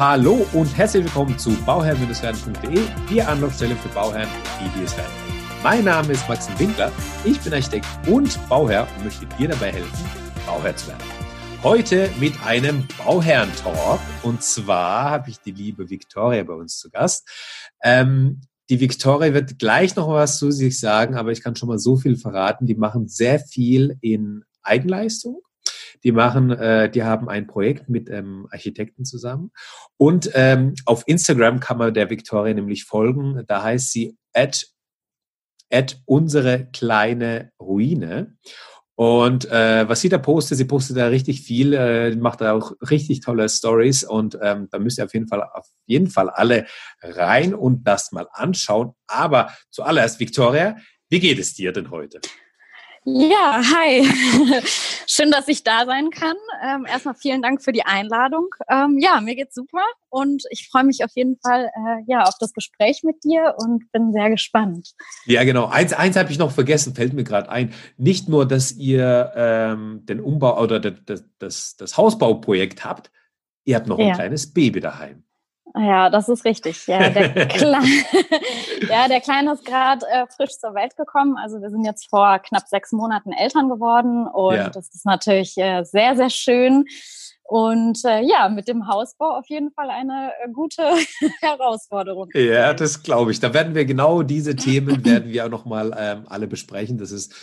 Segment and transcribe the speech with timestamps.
[0.00, 2.80] Hallo und herzlich willkommen zu bauherr-werden.de,
[3.10, 4.30] die Anlaufstelle für Bauherren,
[4.74, 5.12] die es werden.
[5.62, 6.90] Mein Name ist Maxim Winkler,
[7.22, 10.06] ich bin Architekt und Bauherr und möchte dir dabei helfen,
[10.46, 11.02] Bauherr zu werden.
[11.62, 17.28] Heute mit einem Bauherren-Talk und zwar habe ich die liebe Viktoria bei uns zu Gast.
[17.84, 18.40] Ähm,
[18.70, 21.98] die Viktoria wird gleich noch was zu sich sagen, aber ich kann schon mal so
[21.98, 22.64] viel verraten.
[22.64, 25.42] Die machen sehr viel in Eigenleistung
[26.04, 29.50] die machen, äh, die haben ein Projekt mit ähm, Architekten zusammen.
[29.96, 33.44] Und ähm, auf Instagram kann man der Victoria nämlich folgen.
[33.46, 34.66] Da heißt sie at,
[35.70, 38.36] at unsere kleine Ruine.
[39.00, 42.72] Und äh, was sie da postet, sie postet da richtig viel, äh, macht da auch
[42.90, 46.66] richtig tolle Stories und ähm, da müsst ihr auf jeden Fall auf jeden Fall alle
[47.00, 48.92] rein und das mal anschauen.
[49.06, 50.76] Aber zuallererst, Victoria,
[51.08, 52.20] wie geht es dir denn heute?
[53.04, 54.04] Ja, hi.
[55.06, 56.36] Schön, dass ich da sein kann.
[56.62, 58.48] Ähm, erstmal vielen Dank für die Einladung.
[58.68, 62.34] Ähm, ja, mir geht's super und ich freue mich auf jeden Fall äh, ja auf
[62.38, 64.90] das Gespräch mit dir und bin sehr gespannt.
[65.24, 65.66] Ja, genau.
[65.66, 67.72] Eins, eins habe ich noch vergessen, fällt mir gerade ein.
[67.96, 73.10] Nicht nur, dass ihr ähm, den Umbau oder das, das, das Hausbauprojekt habt,
[73.64, 74.08] ihr habt noch ja.
[74.08, 75.24] ein kleines Baby daheim.
[75.74, 76.86] Ja, das ist richtig.
[76.86, 77.86] Ja, der, Kleine,
[78.88, 81.36] ja, der Kleine ist gerade äh, frisch zur Welt gekommen.
[81.36, 84.70] Also wir sind jetzt vor knapp sechs Monaten Eltern geworden und ja.
[84.70, 86.86] das ist natürlich äh, sehr, sehr schön.
[87.50, 90.82] Und äh, ja, mit dem Hausbau auf jeden Fall eine äh, gute
[91.40, 92.28] Herausforderung.
[92.32, 93.40] Ja, das glaube ich.
[93.40, 96.96] Da werden wir genau diese Themen werden wir auch noch mal ähm, alle besprechen.
[96.96, 97.34] Das ist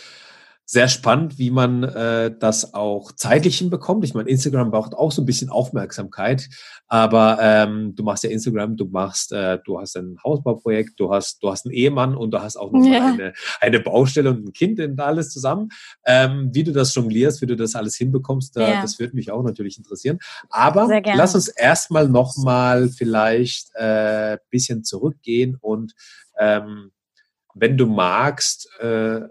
[0.70, 4.04] sehr spannend, wie man äh, das auch zeitlich hinbekommt.
[4.04, 6.50] Ich meine, Instagram braucht auch so ein bisschen Aufmerksamkeit,
[6.88, 11.42] aber ähm, du machst ja Instagram, du machst, äh, du hast ein Hausbauprojekt, du hast,
[11.42, 13.06] du hast einen Ehemann und du hast auch noch ja.
[13.06, 15.70] eine, eine Baustelle und ein Kind und alles zusammen.
[16.04, 18.82] Ähm, wie du das jonglierst, wie du das alles hinbekommst, da, ja.
[18.82, 20.18] das würde mich auch natürlich interessieren.
[20.50, 25.94] Aber lass uns erstmal nochmal vielleicht äh, bisschen zurückgehen und
[26.38, 26.90] ähm,
[27.54, 29.22] wenn du magst, äh,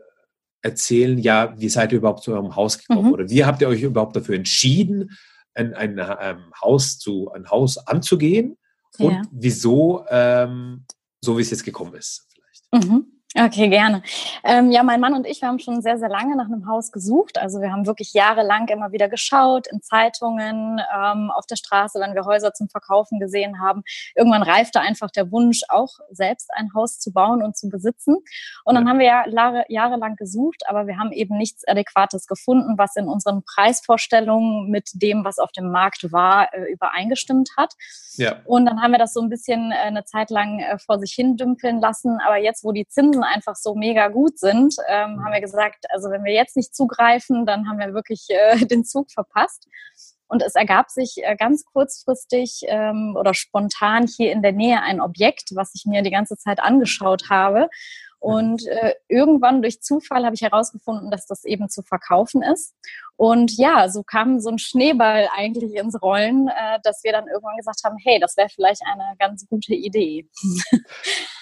[0.67, 3.07] erzählen, ja, wie seid ihr überhaupt zu eurem Haus gekommen?
[3.07, 3.13] Mhm.
[3.13, 5.17] Oder wie habt ihr euch überhaupt dafür entschieden,
[5.53, 8.57] ein, ein, ein ähm, Haus zu, ein Haus anzugehen?
[8.99, 9.21] Und ja.
[9.31, 10.85] wieso, ähm,
[11.21, 12.85] so wie es jetzt gekommen ist, vielleicht?
[12.85, 13.16] Mhm.
[13.35, 14.03] Okay, gerne.
[14.45, 16.93] Ähm, ja, mein Mann und ich, wir haben schon sehr, sehr lange nach einem Haus
[16.93, 17.37] gesucht.
[17.37, 22.15] Also wir haben wirklich jahrelang immer wieder geschaut, in Zeitungen, ähm, auf der Straße, wenn
[22.15, 23.83] wir Häuser zum Verkaufen gesehen haben.
[24.15, 28.15] Irgendwann reifte einfach der Wunsch, auch selbst ein Haus zu bauen und zu besitzen.
[28.63, 32.77] Und dann haben wir ja Jahre, jahrelang gesucht, aber wir haben eben nichts Adäquates gefunden,
[32.77, 37.73] was in unseren Preisvorstellungen mit dem, was auf dem Markt war, äh, übereingestimmt hat.
[38.15, 38.37] Ja.
[38.45, 41.13] Und dann haben wir das so ein bisschen äh, eine Zeit lang äh, vor sich
[41.13, 42.19] hin dümpeln lassen.
[42.25, 46.09] Aber jetzt, wo die Zinsen einfach so mega gut sind, ähm, haben wir gesagt, also
[46.09, 49.67] wenn wir jetzt nicht zugreifen, dann haben wir wirklich äh, den Zug verpasst.
[50.29, 54.99] Und es ergab sich äh, ganz kurzfristig ähm, oder spontan hier in der Nähe ein
[54.99, 57.69] Objekt, was ich mir die ganze Zeit angeschaut habe.
[58.19, 62.73] Und äh, irgendwann durch Zufall habe ich herausgefunden, dass das eben zu verkaufen ist.
[63.15, 67.57] Und ja, so kam so ein Schneeball eigentlich ins Rollen, äh, dass wir dann irgendwann
[67.57, 70.29] gesagt haben, hey, das wäre vielleicht eine ganz gute Idee.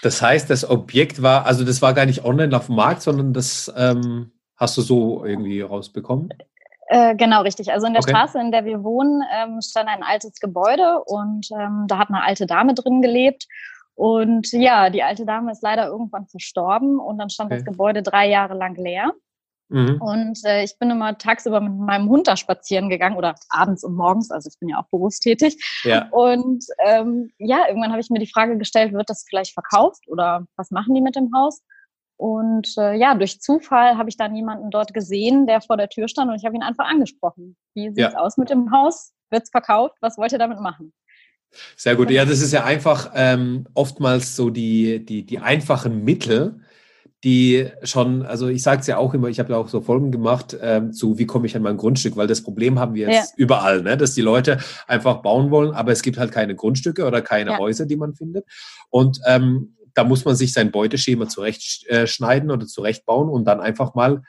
[0.01, 3.33] Das heißt, das Objekt war, also das war gar nicht online auf dem Markt, sondern
[3.33, 6.29] das ähm, hast du so irgendwie rausbekommen?
[6.87, 7.71] Äh, genau, richtig.
[7.71, 8.11] Also in der okay.
[8.11, 12.21] Straße, in der wir wohnen, ähm, stand ein altes Gebäude und ähm, da hat eine
[12.21, 13.47] alte Dame drin gelebt.
[13.95, 17.57] Und ja, die alte Dame ist leider irgendwann verstorben und dann stand okay.
[17.57, 19.13] das Gebäude drei Jahre lang leer.
[19.69, 19.99] Mhm.
[19.99, 23.95] Und äh, ich bin immer tagsüber mit meinem Hund da spazieren gegangen oder abends und
[23.95, 25.57] morgens, also ich bin ja auch berufstätig.
[25.83, 26.07] Ja.
[26.09, 30.45] Und ähm, ja, irgendwann habe ich mir die Frage gestellt, wird das vielleicht verkauft oder
[30.55, 31.63] was machen die mit dem Haus?
[32.17, 36.07] Und äh, ja, durch Zufall habe ich dann jemanden dort gesehen, der vor der Tür
[36.07, 37.57] stand und ich habe ihn einfach angesprochen.
[37.73, 38.17] Wie sieht's ja.
[38.17, 39.13] aus mit dem Haus?
[39.31, 39.97] Wird's verkauft?
[40.01, 40.93] Was wollt ihr damit machen?
[41.75, 42.09] Sehr gut.
[42.11, 46.59] Ja, das ist ja einfach ähm, oftmals so die, die, die einfachen Mittel,
[47.23, 50.11] die schon, also ich sage es ja auch immer, ich habe ja auch so Folgen
[50.11, 53.31] gemacht ähm, zu, wie komme ich an mein Grundstück, weil das Problem haben wir jetzt
[53.31, 53.37] ja.
[53.37, 53.97] überall, ne?
[53.97, 57.57] dass die Leute einfach bauen wollen, aber es gibt halt keine Grundstücke oder keine ja.
[57.57, 58.45] Häuser, die man findet.
[58.89, 63.95] Und ähm, da muss man sich sein Beuteschema zurechtschneiden äh, oder zurechtbauen und dann einfach
[63.95, 64.21] mal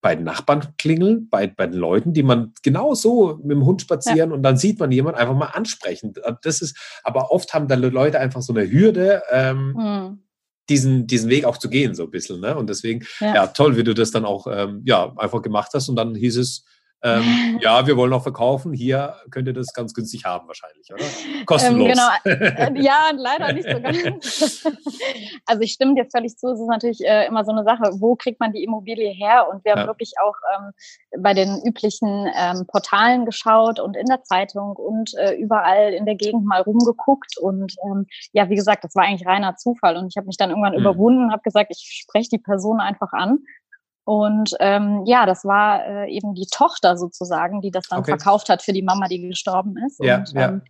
[0.00, 3.82] bei den Nachbarn klingeln, bei, bei den Leuten, die man genau so mit dem Hund
[3.82, 4.36] spazieren ja.
[4.36, 6.14] und dann sieht man jemand einfach mal ansprechen.
[6.42, 10.22] Das ist, aber oft haben dann Leute einfach so eine Hürde, ähm, mhm.
[10.68, 12.40] diesen, diesen Weg auch zu gehen, so ein bisschen.
[12.40, 12.56] Ne?
[12.56, 13.34] Und deswegen, ja.
[13.34, 13.46] ja.
[13.48, 15.88] toll, wie du das dann auch ähm, ja, einfach gemacht hast.
[15.88, 16.64] Und dann hieß es,
[17.02, 18.72] ähm, ja, wir wollen auch verkaufen.
[18.72, 21.04] Hier könnt ihr das ganz günstig haben wahrscheinlich, oder?
[21.46, 21.88] Kostenlos.
[21.88, 22.08] Ähm, genau.
[22.50, 24.66] Äh, ja, leider nicht so ganz.
[25.46, 26.48] also ich stimme dir völlig zu.
[26.48, 29.46] Es ist natürlich äh, immer so eine Sache, wo kriegt man die Immobilie her?
[29.50, 29.86] Und wir haben ja.
[29.86, 35.34] wirklich auch ähm, bei den üblichen ähm, Portalen geschaut und in der Zeitung und äh,
[35.34, 37.38] überall in der Gegend mal rumgeguckt.
[37.38, 39.96] Und ähm, ja, wie gesagt, das war eigentlich reiner Zufall.
[39.96, 40.80] Und ich habe mich dann irgendwann mhm.
[40.80, 43.38] überwunden, habe gesagt, ich spreche die Person einfach an
[44.04, 48.12] und ähm, ja, das war äh, eben die Tochter sozusagen, die das dann okay.
[48.12, 50.02] verkauft hat für die Mama, die gestorben ist.
[50.02, 50.48] Ja, und, ja.
[50.48, 50.62] Ähm,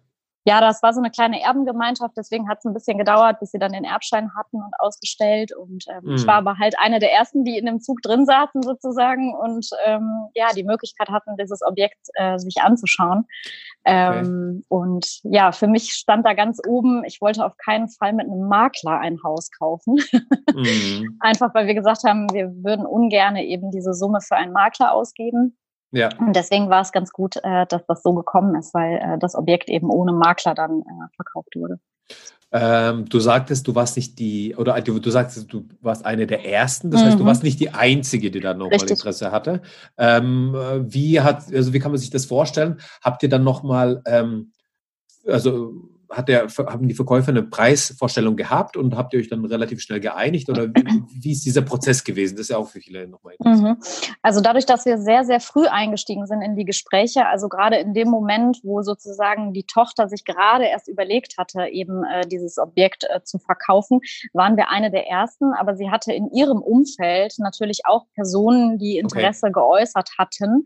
[0.46, 3.58] ja, das war so eine kleine Erbengemeinschaft, deswegen hat es ein bisschen gedauert, bis sie
[3.58, 5.54] dann den Erbschein hatten und ausgestellt.
[5.54, 6.14] Und ähm, mhm.
[6.14, 9.68] ich war aber halt eine der ersten, die in dem Zug drin saßen sozusagen und
[9.84, 13.26] ähm, ja, die Möglichkeit hatten, dieses Objekt äh, sich anzuschauen.
[13.84, 14.66] Ähm, okay.
[14.68, 18.48] Und ja, für mich stand da ganz oben, ich wollte auf keinen Fall mit einem
[18.48, 19.96] Makler ein Haus kaufen.
[20.54, 21.18] Mhm.
[21.20, 25.56] Einfach weil wir gesagt haben, wir würden ungern eben diese Summe für einen Makler ausgeben.
[25.92, 26.08] Ja.
[26.18, 29.34] Und deswegen war es ganz gut, äh, dass das so gekommen ist, weil äh, das
[29.34, 31.78] Objekt eben ohne Makler dann äh, verkauft wurde.
[32.52, 36.44] Ähm, du sagtest, du warst nicht die, oder du, du sagtest, du warst eine der
[36.44, 37.06] ersten, das mhm.
[37.06, 37.28] heißt, du mhm.
[37.28, 39.62] warst nicht die einzige, die da nochmal Interesse hatte.
[39.96, 40.52] Ähm,
[40.88, 42.80] wie hat, also wie kann man sich das vorstellen?
[43.02, 44.52] Habt ihr dann nochmal, ähm,
[45.26, 45.74] also
[46.10, 50.00] hat der, haben die Verkäufer eine Preisvorstellung gehabt und habt ihr euch dann relativ schnell
[50.00, 52.36] geeinigt oder wie, wie ist dieser Prozess gewesen?
[52.36, 53.78] Das ist ja auch für viele nochmal interessant.
[53.78, 54.14] Mhm.
[54.22, 57.94] Also dadurch, dass wir sehr, sehr früh eingestiegen sind in die Gespräche, also gerade in
[57.94, 63.06] dem Moment, wo sozusagen die Tochter sich gerade erst überlegt hatte, eben äh, dieses Objekt
[63.08, 64.00] äh, zu verkaufen,
[64.32, 68.98] waren wir eine der ersten, aber sie hatte in ihrem Umfeld natürlich auch Personen, die
[68.98, 69.52] Interesse okay.
[69.52, 70.64] geäußert hatten.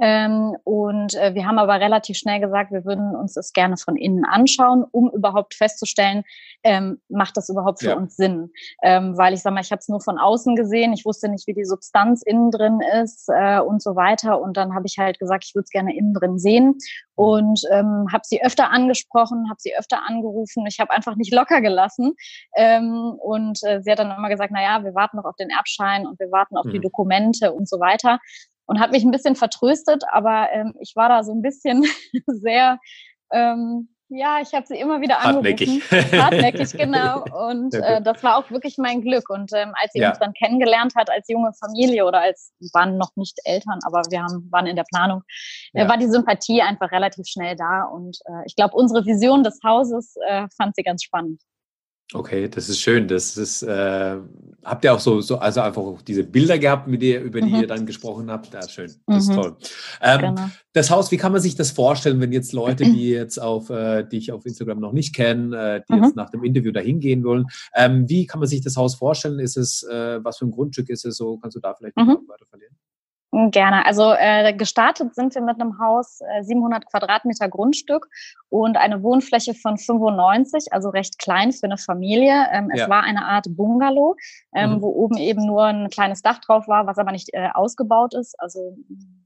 [0.00, 3.96] Ähm, und äh, wir haben aber relativ schnell gesagt, wir würden uns das gerne von
[3.96, 6.24] innen anschauen, um überhaupt festzustellen,
[6.64, 7.96] ähm, macht das überhaupt für ja.
[7.96, 8.50] uns Sinn?
[8.82, 11.46] Ähm, weil ich sage mal, ich habe es nur von außen gesehen, ich wusste nicht,
[11.46, 14.40] wie die Substanz innen drin ist äh, und so weiter.
[14.40, 16.78] Und dann habe ich halt gesagt, ich würde es gerne innen drin sehen
[17.14, 20.66] und ähm, habe sie öfter angesprochen, habe sie öfter angerufen.
[20.66, 22.14] Ich habe einfach nicht locker gelassen.
[22.56, 25.50] Ähm, und äh, sie hat dann immer gesagt, na ja, wir warten noch auf den
[25.50, 26.72] Erbschein und wir warten auf mhm.
[26.72, 28.18] die Dokumente und so weiter
[28.66, 31.84] und hat mich ein bisschen vertröstet, aber ähm, ich war da so ein bisschen
[32.26, 32.78] sehr,
[33.32, 35.82] ähm, ja, ich habe sie immer wieder angerufen.
[35.90, 36.12] Hartnäckig.
[36.12, 37.24] Hartnäckig, genau.
[37.48, 39.28] Und äh, das war auch wirklich mein Glück.
[39.30, 40.10] Und ähm, als sie ja.
[40.10, 44.22] uns dann kennengelernt hat als junge Familie oder als, waren noch nicht Eltern, aber wir
[44.22, 45.22] haben, waren in der Planung,
[45.72, 45.88] äh, ja.
[45.88, 47.84] war die Sympathie einfach relativ schnell da.
[47.84, 51.40] Und äh, ich glaube, unsere Vision des Hauses äh, fand sie ganz spannend.
[52.12, 53.08] Okay, das ist schön.
[53.08, 54.16] Das ist, äh,
[54.62, 57.62] habt ihr auch so, so, also einfach diese Bilder gehabt, mit der, über die mhm.
[57.62, 58.52] ihr dann gesprochen habt?
[58.52, 58.92] Ja, schön.
[59.06, 59.30] Das mhm.
[59.30, 59.56] ist toll.
[60.02, 60.50] Ähm, genau.
[60.74, 64.04] Das Haus, wie kann man sich das vorstellen, wenn jetzt Leute, die jetzt auf äh,
[64.04, 66.04] dich auf Instagram noch nicht kennen, äh, die mhm.
[66.04, 69.38] jetzt nach dem Interview dahin gehen wollen, ähm, wie kann man sich das Haus vorstellen?
[69.38, 71.38] Ist es, äh, was für ein Grundstück ist es so?
[71.38, 72.18] Kannst du da vielleicht mhm.
[72.28, 72.76] weiter verlieren?
[73.50, 73.84] Gerne.
[73.84, 78.08] Also äh, gestartet sind wir mit einem Haus äh, 700 Quadratmeter Grundstück
[78.48, 82.46] und eine Wohnfläche von 95, also recht klein für eine Familie.
[82.52, 82.84] Ähm, ja.
[82.84, 84.14] Es war eine Art Bungalow,
[84.54, 84.82] ähm, mhm.
[84.82, 88.36] wo oben eben nur ein kleines Dach drauf war, was aber nicht äh, ausgebaut ist.
[88.38, 88.76] Also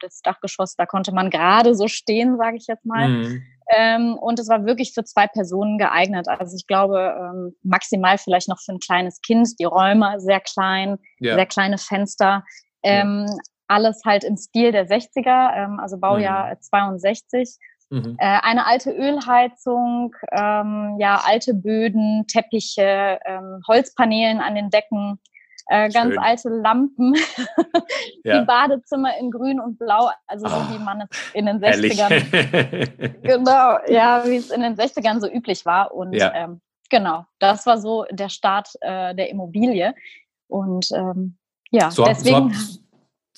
[0.00, 3.08] das Dachgeschoss, da konnte man gerade so stehen, sage ich jetzt mal.
[3.08, 3.42] Mhm.
[3.76, 6.28] Ähm, und es war wirklich für zwei Personen geeignet.
[6.28, 9.60] Also ich glaube, ähm, maximal vielleicht noch für ein kleines Kind.
[9.60, 11.34] Die Räume sehr klein, ja.
[11.34, 12.42] sehr kleine Fenster.
[12.82, 13.36] Ähm, ja
[13.68, 16.60] alles halt im Stil der 60er, ähm, also Baujahr mhm.
[16.60, 17.58] 62.
[17.90, 18.16] Mhm.
[18.18, 25.18] Äh, eine alte Ölheizung, ähm, ja, alte Böden, Teppiche, ähm, Holzpaneelen an den Decken,
[25.68, 27.14] äh, ganz alte Lampen,
[28.24, 28.40] ja.
[28.40, 33.20] die Badezimmer in Grün und Blau, also so oh, wie man es in den 60ern,
[33.22, 35.94] genau, ja, wie es in den 60ern so üblich war.
[35.94, 36.32] Und ja.
[36.34, 39.94] ähm, genau, das war so der Start äh, der Immobilie.
[40.46, 41.36] Und ähm,
[41.70, 42.52] ja, so deswegen.
[42.52, 42.80] So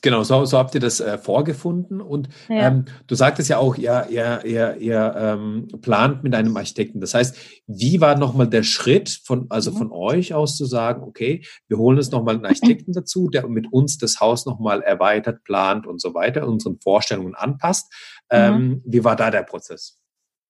[0.03, 2.01] Genau, so, so habt ihr das äh, vorgefunden.
[2.01, 2.69] Und ja.
[2.69, 7.01] ähm, du sagtest ja auch, ihr, ihr, ihr, ihr ähm, plant mit einem Architekten.
[7.01, 9.77] Das heißt, wie war nochmal der Schritt von, also mhm.
[9.77, 13.73] von euch aus zu sagen, okay, wir holen uns nochmal einen Architekten dazu, der mit
[13.73, 17.93] uns das Haus nochmal erweitert, plant und so weiter, unseren Vorstellungen anpasst.
[18.33, 18.39] Mhm.
[18.39, 20.00] Ähm, wie war da der Prozess?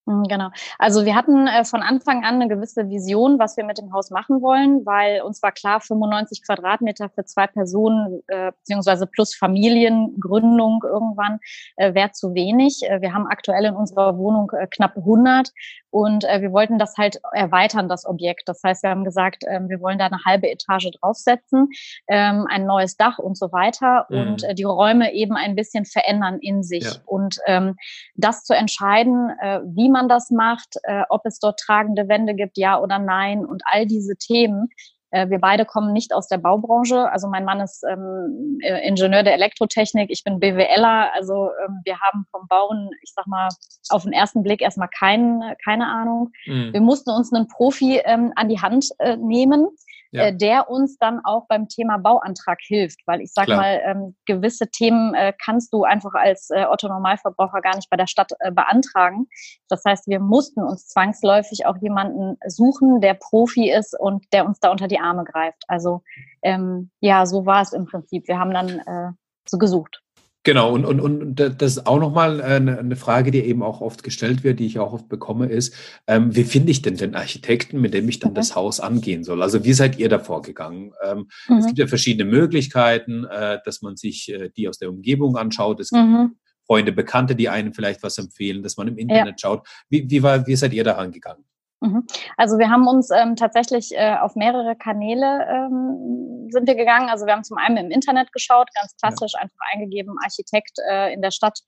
[0.06, 0.48] Mhm, genau.
[0.78, 4.10] Also wir hatten äh, von Anfang an eine gewisse Vision, was wir mit dem Haus
[4.10, 10.82] machen wollen, weil uns war klar, 95 Quadratmeter für zwei Personen äh, beziehungsweise plus Familiengründung
[10.84, 11.38] irgendwann
[11.76, 12.80] äh, wäre zu wenig.
[12.82, 15.50] Äh, wir haben aktuell in unserer Wohnung äh, knapp 100
[15.92, 18.42] und wir wollten das halt erweitern, das Objekt.
[18.46, 21.68] Das heißt, wir haben gesagt, ähm, wir wollen da eine halbe Etage draufsetzen,
[22.06, 24.20] ähm, ein neues Dach und so weiter mhm.
[24.20, 26.84] und die Räume eben ein bisschen verändern in sich.
[26.84, 26.92] Ja.
[27.06, 27.74] Und ähm,
[28.14, 29.58] das zu entscheiden, äh,
[29.90, 33.62] wie man das macht, äh, ob es dort tragende Wände gibt, ja oder nein und
[33.66, 34.68] all diese Themen,
[35.12, 37.10] Äh, wir beide kommen nicht aus der Baubranche.
[37.10, 41.10] Also mein Mann ist ähm, äh, Ingenieur der Elektrotechnik, ich bin BWLer.
[41.14, 43.48] Also ähm, wir haben vom Bauen, ich sag mal,
[43.88, 46.30] auf den ersten Blick erstmal kein, keine Ahnung.
[46.46, 46.72] Mhm.
[46.72, 49.66] Wir mussten uns einen Profi ähm, an die Hand äh, nehmen
[50.12, 50.26] ja.
[50.26, 53.00] äh, der uns dann auch beim Thema Bauantrag hilft.
[53.06, 57.76] Weil ich sage mal, ähm, gewisse Themen äh, kannst du einfach als äh, Otto-Normalverbraucher gar
[57.76, 59.26] nicht bei der Stadt äh, beantragen.
[59.68, 64.60] Das heißt, wir mussten uns zwangsläufig auch jemanden suchen, der Profi ist und der uns
[64.60, 65.62] da unter die Arme greift.
[65.68, 66.02] Also
[66.42, 68.26] ähm, ja, so war es im Prinzip.
[68.28, 69.12] Wir haben dann äh,
[69.48, 69.99] so gesucht.
[70.42, 74.02] Genau, und, und, und das ist auch nochmal eine, eine Frage, die eben auch oft
[74.02, 75.74] gestellt wird, die ich auch oft bekomme, ist,
[76.06, 79.42] ähm, wie finde ich denn den Architekten, mit dem ich dann das Haus angehen soll?
[79.42, 80.94] Also wie seid ihr da vorgegangen?
[81.04, 81.58] Ähm, mhm.
[81.58, 85.78] Es gibt ja verschiedene Möglichkeiten, äh, dass man sich äh, die aus der Umgebung anschaut.
[85.78, 86.36] Es gibt mhm.
[86.66, 89.48] Freunde, Bekannte, die einem vielleicht was empfehlen, dass man im Internet ja.
[89.48, 89.68] schaut.
[89.90, 91.44] Wie, wie, war, wie seid ihr da rangegangen?
[91.80, 92.06] Mhm.
[92.36, 97.08] Also wir haben uns ähm, tatsächlich äh, auf mehrere Kanäle ähm, sind wir gegangen.
[97.08, 99.40] Also wir haben zum einen im Internet geschaut, ganz klassisch ja.
[99.40, 101.60] einfach eingegeben Architekt äh, in der Stadt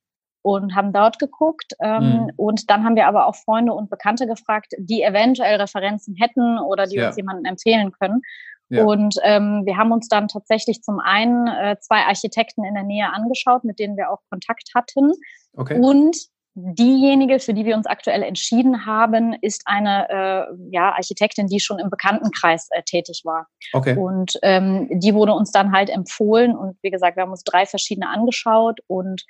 [0.42, 1.72] und haben dort geguckt.
[1.80, 2.32] Ähm, mhm.
[2.36, 6.86] Und dann haben wir aber auch Freunde und Bekannte gefragt, die eventuell Referenzen hätten oder
[6.86, 7.08] die ja.
[7.08, 8.20] uns jemanden empfehlen können.
[8.68, 8.84] Ja.
[8.84, 13.12] Und ähm, wir haben uns dann tatsächlich zum einen äh, zwei Architekten in der Nähe
[13.12, 15.12] angeschaut, mit denen wir auch Kontakt hatten.
[15.54, 15.78] Okay.
[15.78, 16.16] Und
[16.54, 21.78] Diejenige, für die wir uns aktuell entschieden haben, ist eine äh, ja, Architektin, die schon
[21.78, 23.46] im Bekanntenkreis äh, tätig war.
[23.72, 23.96] Okay.
[23.96, 26.54] Und ähm, die wurde uns dann halt empfohlen.
[26.54, 29.24] Und wie gesagt, wir haben uns drei verschiedene angeschaut und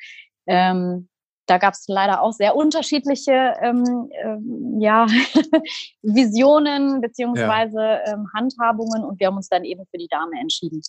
[0.46, 1.08] ähm,
[1.46, 5.06] da gab es leider auch sehr unterschiedliche ähm, ähm, ja,
[6.02, 8.12] Visionen beziehungsweise ja.
[8.12, 10.82] ähm, Handhabungen und wir haben uns dann eben für die Dame entschieden.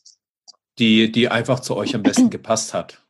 [0.80, 3.03] Die, die einfach zu euch am besten gepasst hat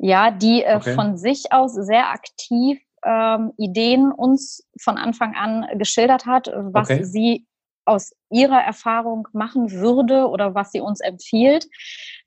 [0.00, 0.94] ja, die äh, okay.
[0.94, 7.04] von sich aus sehr aktiv ähm, Ideen uns von Anfang an geschildert hat, was okay.
[7.04, 7.46] sie
[7.86, 11.66] aus ihrer Erfahrung machen würde oder was sie uns empfiehlt.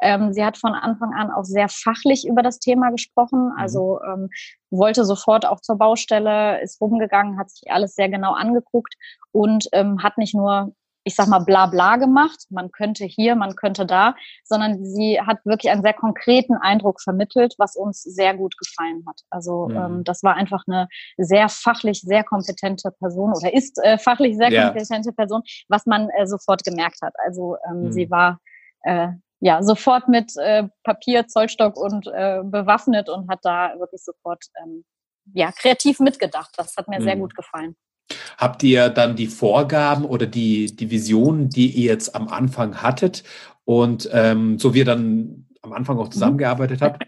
[0.01, 3.57] Ähm, sie hat von Anfang an auch sehr fachlich über das Thema gesprochen, mhm.
[3.57, 4.29] also ähm,
[4.71, 8.95] wollte sofort auch zur Baustelle, ist rumgegangen, hat sich alles sehr genau angeguckt
[9.31, 12.45] und ähm, hat nicht nur ich sag mal, bla bla gemacht.
[12.49, 17.55] Man könnte hier, man könnte da, sondern sie hat wirklich einen sehr konkreten Eindruck vermittelt,
[17.57, 19.21] was uns sehr gut gefallen hat.
[19.29, 19.75] Also mhm.
[19.75, 24.51] ähm, das war einfach eine sehr fachlich, sehr kompetente Person oder ist äh, fachlich sehr
[24.51, 24.65] ja.
[24.65, 27.13] kompetente Person, was man äh, sofort gemerkt hat.
[27.25, 27.91] Also ähm, mhm.
[27.91, 28.39] sie war
[28.83, 34.45] äh, ja sofort mit äh, Papier, Zollstock und äh, bewaffnet und hat da wirklich sofort
[34.63, 34.85] ähm,
[35.33, 36.51] ja kreativ mitgedacht.
[36.57, 37.03] Das hat mir mhm.
[37.03, 37.75] sehr gut gefallen.
[38.37, 43.23] Habt ihr dann die Vorgaben oder die, die Visionen, die ihr jetzt am Anfang hattet
[43.65, 46.11] und ähm, so wie ihr dann am Anfang auch mhm.
[46.11, 47.03] zusammengearbeitet habt,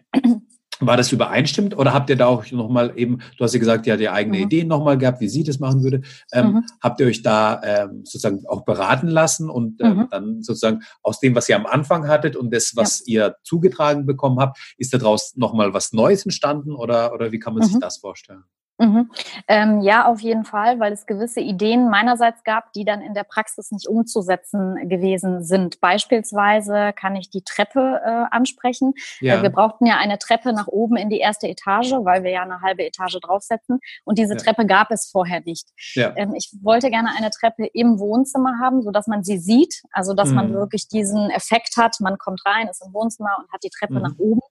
[0.80, 3.94] war das übereinstimmt oder habt ihr da auch nochmal eben, du hast ja gesagt, ihr
[3.94, 4.44] habt ja eigene mhm.
[4.44, 6.02] Ideen nochmal gehabt, wie sie das machen würde.
[6.34, 6.64] Ähm, mhm.
[6.82, 10.08] Habt ihr euch da ähm, sozusagen auch beraten lassen und ähm, mhm.
[10.12, 13.28] dann sozusagen aus dem, was ihr am Anfang hattet und das, was ja.
[13.28, 17.64] ihr zugetragen bekommen habt, ist daraus nochmal was Neues entstanden oder, oder wie kann man
[17.64, 17.80] sich mhm.
[17.82, 18.44] das vorstellen?
[18.78, 19.10] Mhm.
[19.48, 23.24] Ähm, ja, auf jeden Fall, weil es gewisse Ideen meinerseits gab, die dann in der
[23.24, 25.80] Praxis nicht umzusetzen gewesen sind.
[25.80, 28.94] Beispielsweise kann ich die Treppe äh, ansprechen.
[29.22, 29.40] Ja.
[29.40, 32.44] Äh, wir brauchten ja eine Treppe nach oben in die erste Etage, weil wir ja
[32.44, 33.80] eine halbe Etage draufsetzen.
[34.04, 34.40] Und diese ja.
[34.40, 35.70] Treppe gab es vorher nicht.
[35.94, 36.14] Ja.
[36.18, 40.14] Ähm, ich wollte gerne eine Treppe im Wohnzimmer haben, so dass man sie sieht, also
[40.14, 40.36] dass mhm.
[40.36, 41.98] man wirklich diesen Effekt hat.
[42.02, 44.02] Man kommt rein, ist im Wohnzimmer und hat die Treppe mhm.
[44.02, 44.42] nach oben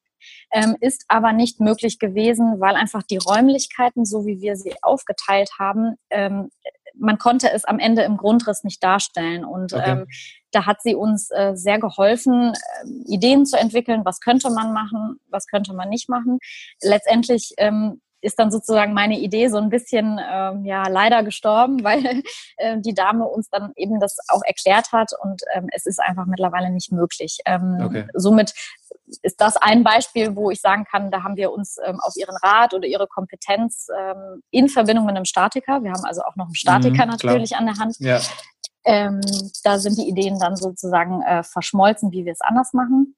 [0.53, 5.51] ähm, ist aber nicht möglich gewesen, weil einfach die Räumlichkeiten, so wie wir sie aufgeteilt
[5.59, 6.51] haben, ähm,
[6.97, 9.45] man konnte es am Ende im Grundriss nicht darstellen.
[9.45, 9.91] Und okay.
[9.91, 10.07] ähm,
[10.53, 15.19] da hat sie uns äh, sehr geholfen, äh, Ideen zu entwickeln, was könnte man machen,
[15.29, 16.39] was könnte man nicht machen.
[16.83, 22.23] Letztendlich ähm, ist dann sozusagen meine Idee so ein bisschen ähm, ja leider gestorben, weil
[22.57, 26.27] äh, die Dame uns dann eben das auch erklärt hat und ähm, es ist einfach
[26.27, 27.39] mittlerweile nicht möglich.
[27.47, 28.07] Ähm, okay.
[28.15, 28.55] Somit
[29.23, 32.37] ist das ein Beispiel, wo ich sagen kann, da haben wir uns ähm, auf ihren
[32.43, 36.47] Rat oder ihre Kompetenz ähm, in Verbindung mit einem Statiker, wir haben also auch noch
[36.47, 37.61] einen Statiker mhm, natürlich klar.
[37.61, 38.21] an der Hand, ja.
[38.85, 39.21] ähm,
[39.63, 43.15] da sind die Ideen dann sozusagen äh, verschmolzen, wie wir es anders machen.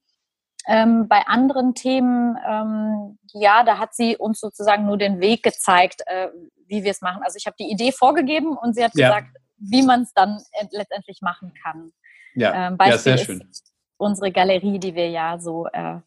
[0.69, 6.03] Ähm, bei anderen Themen, ähm, ja, da hat sie uns sozusagen nur den Weg gezeigt,
[6.07, 6.29] äh,
[6.67, 7.23] wie wir es machen.
[7.23, 9.09] Also ich habe die Idee vorgegeben und sie hat ja.
[9.09, 11.93] gesagt, wie man es dann letztendlich machen kann.
[12.35, 13.49] Ja, ähm, ja sehr schön.
[13.97, 16.01] Unsere Galerie, die wir ja so äh,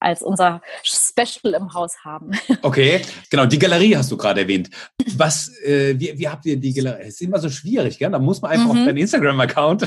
[0.00, 2.32] als unser Special im Haus haben.
[2.62, 4.68] Okay, genau, die Galerie hast du gerade erwähnt.
[5.16, 7.02] Was, äh, wie, wie habt ihr die Galerie?
[7.02, 8.10] Es ist immer so schwierig, gell?
[8.10, 8.80] Da muss man einfach mhm.
[8.80, 9.82] auf deinen Instagram-Account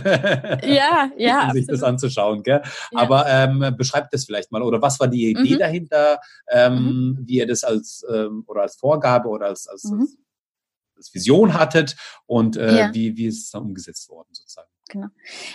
[0.64, 2.62] ja, ja, um sich das anzuschauen, gell?
[2.92, 3.00] Ja.
[3.00, 4.62] Aber ähm, beschreibt das vielleicht mal.
[4.62, 5.60] Oder was war die Idee mhm.
[5.60, 7.18] dahinter, ähm, mhm.
[7.26, 10.08] wie ihr das als ähm, oder als Vorgabe oder als, als, mhm.
[10.96, 12.94] als Vision hattet und äh, ja.
[12.94, 14.70] wie, wie ist es dann umgesetzt worden sozusagen?
[14.92, 15.08] Genau.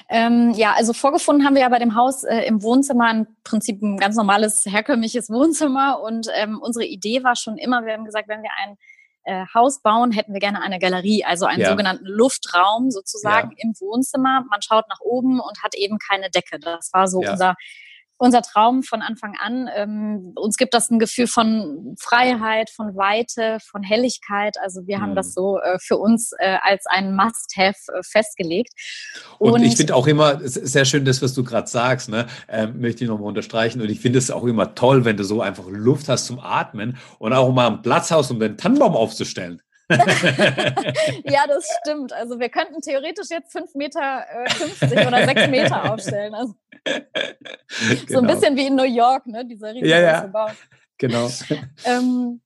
[0.08, 3.82] Ähm, ja, also vorgefunden haben wir ja bei dem Haus äh, im Wohnzimmer im Prinzip
[3.82, 6.00] ein ganz normales, herkömmliches Wohnzimmer.
[6.00, 8.78] Und ähm, unsere Idee war schon immer, wir haben gesagt, wenn wir ein
[9.24, 11.68] äh, Haus bauen, hätten wir gerne eine Galerie, also einen ja.
[11.68, 13.56] sogenannten Luftraum sozusagen ja.
[13.58, 14.44] im Wohnzimmer.
[14.48, 16.58] Man schaut nach oben und hat eben keine Decke.
[16.58, 17.32] Das war so ja.
[17.32, 17.56] unser
[18.18, 19.68] unser Traum von Anfang an.
[19.74, 24.56] Ähm, uns gibt das ein Gefühl von Freiheit, von Weite, von Helligkeit.
[24.62, 25.02] Also wir mhm.
[25.02, 28.72] haben das so äh, für uns äh, als ein Must-Have äh, festgelegt.
[29.38, 32.26] Und, und ich finde auch immer sehr schön das, was du gerade sagst, ne?
[32.48, 33.80] Ähm, möchte ich nochmal unterstreichen.
[33.80, 36.96] Und ich finde es auch immer toll, wenn du so einfach Luft hast zum Atmen
[37.18, 39.60] und auch mal einen Platz hast, um den Tannenbaum aufzustellen.
[41.24, 42.12] ja, das stimmt.
[42.12, 46.34] Also wir könnten theoretisch jetzt 5 Meter äh, 50 oder 6 Meter aufstellen.
[46.34, 47.04] Also, genau.
[48.08, 48.34] So ein genau.
[48.34, 49.44] bisschen wie in New York, ne?
[49.46, 50.26] dieser riesige ja, ja.
[50.26, 50.48] Bau.
[50.98, 51.30] Genau.
[51.84, 52.40] Ähm,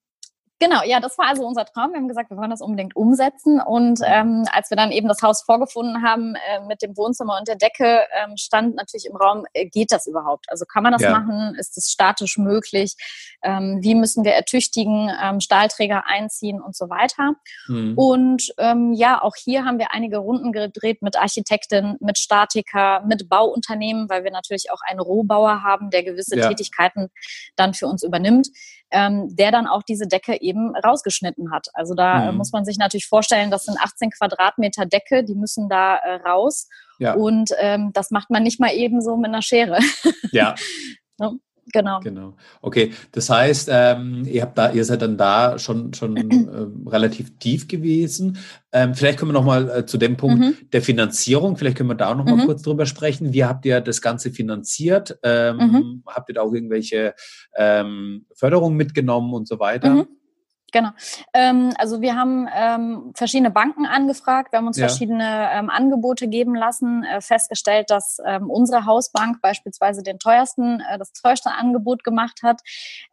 [0.62, 1.92] Genau, ja, das war also unser Traum.
[1.92, 3.62] Wir haben gesagt, wir wollen das unbedingt umsetzen.
[3.62, 7.48] Und ähm, als wir dann eben das Haus vorgefunden haben äh, mit dem Wohnzimmer und
[7.48, 10.50] der Decke, ähm, stand natürlich im Raum, äh, geht das überhaupt?
[10.50, 11.18] Also kann man das ja.
[11.18, 11.54] machen?
[11.58, 12.94] Ist es statisch möglich?
[13.42, 17.36] Ähm, wie müssen wir ertüchtigen, ähm, Stahlträger einziehen und so weiter?
[17.66, 17.94] Mhm.
[17.96, 23.30] Und ähm, ja, auch hier haben wir einige Runden gedreht mit Architekten, mit Statiker, mit
[23.30, 26.48] Bauunternehmen, weil wir natürlich auch einen Rohbauer haben, der gewisse ja.
[26.48, 27.08] Tätigkeiten
[27.56, 28.48] dann für uns übernimmt
[28.90, 31.68] ähm, der dann auch diese Decke eben rausgeschnitten hat.
[31.74, 32.38] Also da äh, mhm.
[32.38, 36.68] muss man sich natürlich vorstellen, das sind 18 Quadratmeter Decke, die müssen da äh, raus.
[36.98, 37.14] Ja.
[37.14, 39.78] Und ähm, das macht man nicht mal eben so mit einer Schere.
[40.32, 40.54] Ja.
[41.18, 41.38] Ne?
[41.72, 42.00] Genau.
[42.00, 42.36] Genau.
[42.62, 47.38] Okay, das heißt, ähm, ihr habt da, ihr seid dann da schon schon ähm, relativ
[47.38, 48.38] tief gewesen.
[48.72, 50.56] Ähm, vielleicht kommen wir noch mal äh, zu dem Punkt mhm.
[50.72, 51.56] der Finanzierung.
[51.56, 52.46] Vielleicht können wir da auch noch mal mhm.
[52.46, 53.32] kurz drüber sprechen.
[53.32, 55.18] Wie habt ihr das Ganze finanziert?
[55.22, 56.02] Ähm, mhm.
[56.06, 57.14] Habt ihr da auch irgendwelche
[57.56, 60.06] ähm, Förderungen mitgenommen und so weiter?
[60.72, 60.90] Genau.
[61.32, 64.88] Ähm, also wir haben ähm, verschiedene Banken angefragt, wir haben uns ja.
[64.88, 70.98] verschiedene ähm, Angebote geben lassen, äh, festgestellt, dass ähm, unsere Hausbank beispielsweise den teuersten, äh,
[70.98, 72.60] das teuerste Angebot gemacht hat.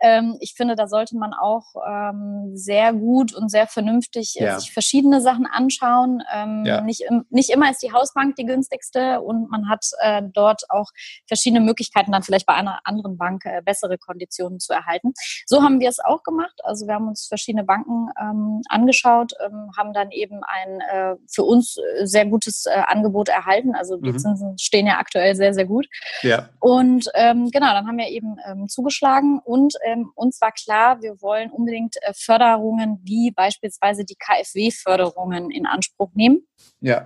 [0.01, 4.59] Ähm, ich finde, da sollte man auch ähm, sehr gut und sehr vernünftig äh, ja.
[4.59, 6.21] sich verschiedene Sachen anschauen.
[6.65, 6.81] Ja.
[6.81, 10.91] Nicht, nicht immer ist die Hausbank die günstigste und man hat äh, dort auch
[11.27, 15.13] verschiedene Möglichkeiten, dann vielleicht bei einer anderen Bank äh, bessere Konditionen zu erhalten.
[15.45, 16.59] So haben wir es auch gemacht.
[16.63, 21.15] Also wir haben uns verschiedene verschiedene Banken ähm, angeschaut, ähm, haben dann eben ein äh,
[21.29, 23.73] für uns äh, sehr gutes äh, Angebot erhalten.
[23.73, 24.19] Also die mhm.
[24.19, 25.87] Zinsen stehen ja aktuell sehr, sehr gut.
[26.23, 26.49] Ja.
[26.59, 31.21] Und ähm, genau, dann haben wir eben ähm, zugeschlagen und ähm, uns war klar, wir
[31.21, 36.45] wollen unbedingt äh, Förderungen wie beispielsweise die KfW-Förderungen in Anspruch nehmen.
[36.81, 37.05] Ja.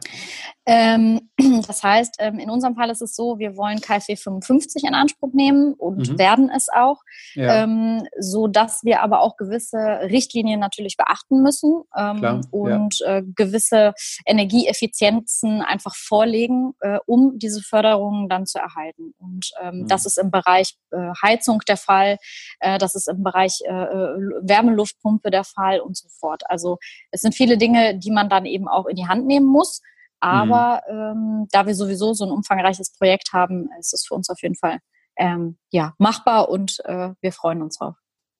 [0.71, 1.29] Ähm,
[1.67, 5.33] das heißt, ähm, in unserem Fall ist es so, wir wollen KfW 55 in Anspruch
[5.33, 6.17] nehmen und mhm.
[6.17, 7.01] werden es auch,
[7.33, 7.63] ja.
[7.63, 13.17] ähm, so dass wir aber auch gewisse Richtlinien natürlich beachten müssen ähm, und ja.
[13.17, 13.93] äh, gewisse
[14.25, 19.13] Energieeffizienzen einfach vorlegen, äh, um diese Förderungen dann zu erhalten.
[19.19, 19.87] Und mhm.
[19.87, 22.17] das ist im Bereich äh, Heizung der Fall,
[22.59, 26.43] das ist im Bereich Wärmeluftpumpe der Fall und so fort.
[26.47, 26.77] Also
[27.11, 29.81] es sind viele Dinge, die man dann eben auch in die Hand nehmen muss.
[30.21, 30.97] Aber mhm.
[30.97, 34.55] ähm, da wir sowieso so ein umfangreiches Projekt haben, ist es für uns auf jeden
[34.55, 34.79] Fall
[35.17, 37.95] ähm, ja, machbar und äh, wir freuen uns drauf.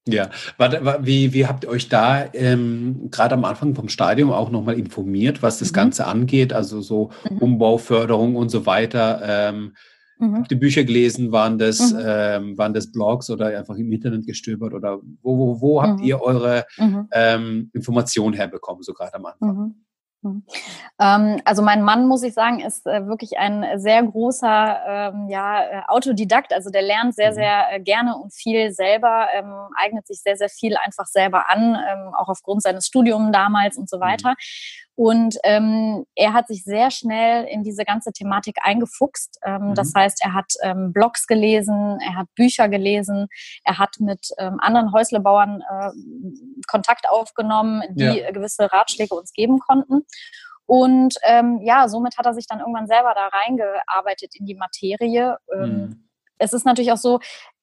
[0.08, 0.32] Ja,
[1.02, 5.44] wie, wie habt ihr euch da ähm, gerade am Anfang vom Stadium auch nochmal informiert,
[5.44, 5.76] was das mhm.
[5.76, 7.38] Ganze angeht, also so mhm.
[7.38, 9.22] Umbauförderung und so weiter?
[9.24, 9.76] Ähm,
[10.18, 10.38] mhm.
[10.38, 11.32] Habt ihr Bücher gelesen?
[11.32, 12.00] Waren das, mhm.
[12.04, 14.74] ähm, waren das Blogs oder einfach im Internet gestöbert?
[14.74, 16.06] Oder wo, wo, wo habt mhm.
[16.06, 17.08] ihr eure mhm.
[17.12, 19.76] ähm, Informationen herbekommen, so gerade am Anfang?
[20.22, 20.44] Mhm.
[21.00, 25.64] Ähm, also mein Mann, muss ich sagen, ist äh, wirklich ein sehr großer ähm, ja,
[25.64, 26.54] äh, Autodidakt.
[26.54, 27.36] Also der lernt sehr, mhm.
[27.36, 31.76] sehr äh, gerne und viel selber, ähm, eignet sich sehr, sehr viel einfach selber an,
[32.18, 34.02] auch aufgrund seines Studiums damals und so mhm.
[34.02, 34.36] weiter.
[35.02, 39.40] Und ähm, er hat sich sehr schnell in diese ganze Thematik eingefuchst.
[39.44, 39.74] Ähm, mhm.
[39.74, 43.28] Das heißt, er hat ähm, Blogs gelesen, er hat Bücher gelesen,
[43.64, 45.90] er hat mit ähm, anderen Häuslebauern äh,
[46.68, 48.30] Kontakt aufgenommen, die ja.
[48.30, 50.06] gewisse Ratschläge uns geben konnten.
[50.68, 55.40] Und ähm, ja, somit hat er sich dann irgendwann selber da reingearbeitet in die Materie.
[55.52, 56.10] Ähm, mhm.
[56.38, 57.20] Es ist natürlich auch so,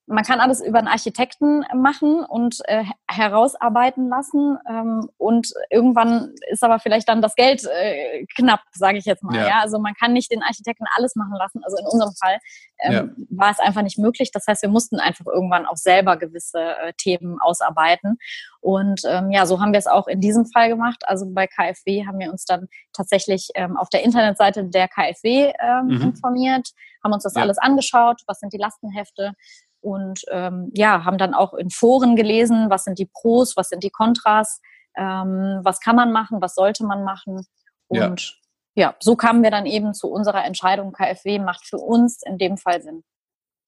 [0.09, 4.57] man kann alles über einen Architekten machen und äh, herausarbeiten lassen.
[4.69, 9.37] Ähm, und irgendwann ist aber vielleicht dann das Geld äh, knapp, sage ich jetzt mal.
[9.37, 9.47] Ja.
[9.47, 9.61] ja.
[9.61, 11.63] Also man kann nicht den Architekten alles machen lassen.
[11.63, 12.39] Also in unserem Fall
[12.81, 13.25] ähm, ja.
[13.31, 14.31] war es einfach nicht möglich.
[14.33, 18.17] Das heißt, wir mussten einfach irgendwann auch selber gewisse äh, Themen ausarbeiten.
[18.61, 21.05] Und ähm, ja, so haben wir es auch in diesem Fall gemacht.
[21.07, 25.87] Also bei KfW haben wir uns dann tatsächlich ähm, auf der Internetseite der KfW ähm,
[25.87, 26.03] mhm.
[26.03, 26.71] informiert,
[27.05, 27.43] haben uns das ja.
[27.43, 29.35] alles angeschaut, was sind die Lastenhefte
[29.81, 33.85] und ähm, ja, haben dann auch in Foren gelesen, was sind die Pros, was sind
[33.85, 34.61] die Kontras,
[34.97, 37.47] ähm, was kann man machen, was sollte man machen.
[37.87, 38.39] Und
[38.75, 42.57] ja, so kamen wir dann eben zu unserer Entscheidung, KfW macht für uns in dem
[42.57, 43.03] Fall Sinn.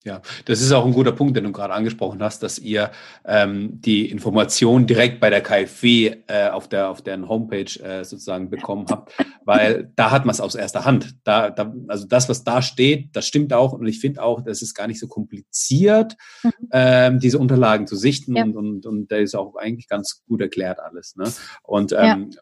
[0.03, 2.89] Ja, das ist auch ein guter Punkt, den du gerade angesprochen hast, dass ihr
[3.23, 8.49] ähm, die Information direkt bei der KfW äh, auf, der, auf deren Homepage äh, sozusagen
[8.49, 9.13] bekommen habt,
[9.45, 11.15] weil da hat man es aus erster Hand.
[11.23, 14.63] Da, da, also das, was da steht, das stimmt auch und ich finde auch, das
[14.63, 16.51] ist gar nicht so kompliziert, mhm.
[16.71, 18.43] ähm, diese Unterlagen zu sichten ja.
[18.43, 21.15] und, und, und da ist auch eigentlich ganz gut erklärt alles.
[21.15, 21.31] Ne?
[21.61, 22.41] Und ähm, ja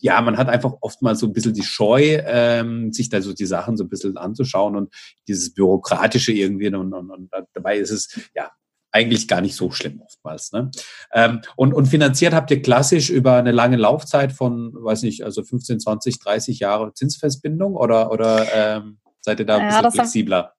[0.00, 3.46] ja, man hat einfach oftmals so ein bisschen die Scheu, ähm, sich da so die
[3.46, 4.94] Sachen so ein bisschen anzuschauen und
[5.26, 8.50] dieses Bürokratische irgendwie und, und, und dabei ist es ja
[8.90, 10.52] eigentlich gar nicht so schlimm oftmals.
[10.52, 10.70] Ne?
[11.12, 15.42] Ähm, und, und finanziert habt ihr klassisch über eine lange Laufzeit von, weiß nicht, also
[15.42, 20.54] 15, 20, 30 Jahre Zinsfestbindung oder, oder ähm, seid ihr da ein bisschen ja, flexibler?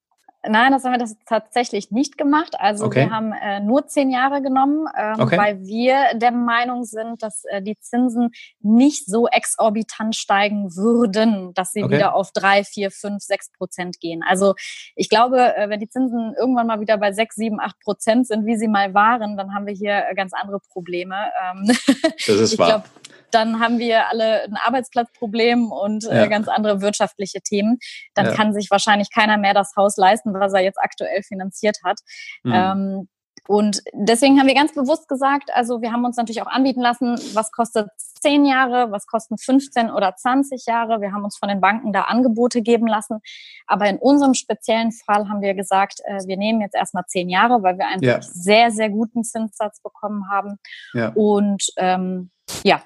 [0.47, 2.55] Nein, das haben wir das tatsächlich nicht gemacht.
[2.57, 3.05] Also okay.
[3.05, 5.37] wir haben äh, nur zehn Jahre genommen, ähm, okay.
[5.37, 11.73] weil wir der Meinung sind, dass äh, die Zinsen nicht so exorbitant steigen würden, dass
[11.73, 11.95] sie okay.
[11.95, 14.23] wieder auf drei, vier, fünf, sechs Prozent gehen.
[14.25, 14.55] Also
[14.95, 18.45] ich glaube, äh, wenn die Zinsen irgendwann mal wieder bei sechs, sieben, acht Prozent sind,
[18.45, 21.15] wie sie mal waren, dann haben wir hier äh, ganz andere Probleme.
[21.43, 22.67] Ähm, das ist wahr.
[22.69, 22.83] Glaub,
[23.31, 26.25] dann haben wir alle ein Arbeitsplatzproblem und äh, ja.
[26.27, 27.77] ganz andere wirtschaftliche Themen.
[28.13, 28.31] Dann ja.
[28.33, 31.99] kann sich wahrscheinlich keiner mehr das Haus leisten, was er jetzt aktuell finanziert hat.
[32.43, 32.53] Mhm.
[32.53, 33.07] Ähm,
[33.49, 37.15] und deswegen haben wir ganz bewusst gesagt, also wir haben uns natürlich auch anbieten lassen,
[37.33, 37.89] was kostet
[38.21, 41.01] 10 Jahre, was kosten 15 oder 20 Jahre.
[41.01, 43.21] Wir haben uns von den Banken da Angebote geben lassen.
[43.65, 47.63] Aber in unserem speziellen Fall haben wir gesagt, äh, wir nehmen jetzt erstmal 10 Jahre,
[47.63, 48.21] weil wir einen ja.
[48.21, 50.59] sehr, sehr guten Zinssatz bekommen haben.
[50.93, 51.09] Ja.
[51.15, 52.29] Und ähm,
[52.63, 52.83] ja,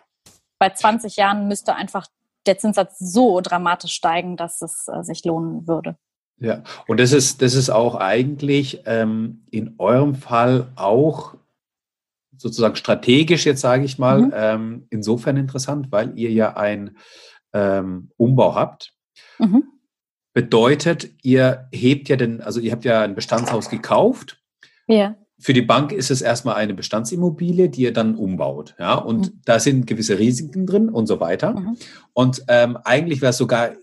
[0.63, 2.08] bei 20 Jahren müsste einfach
[2.45, 5.97] der Zinssatz so dramatisch steigen, dass es äh, sich lohnen würde.
[6.39, 11.36] Ja, und das ist, das ist auch eigentlich ähm, in eurem Fall auch
[12.38, 14.34] sozusagen strategisch, jetzt sage ich mal, mhm.
[14.34, 16.97] ähm, insofern interessant, weil ihr ja einen
[17.52, 18.93] ähm, Umbau habt.
[19.39, 19.65] Mhm.
[20.34, 24.41] Bedeutet, ihr hebt ja den, also ihr habt ja ein Bestandshaus gekauft.
[24.88, 25.15] Ja.
[25.44, 28.76] Für die Bank ist es erstmal eine Bestandsimmobilie, die ihr dann umbaut.
[28.80, 29.42] Ja, und mhm.
[29.44, 31.60] da sind gewisse Risiken drin und so weiter.
[31.60, 31.78] Mhm.
[32.14, 33.74] Und ähm, eigentlich wäre es sogar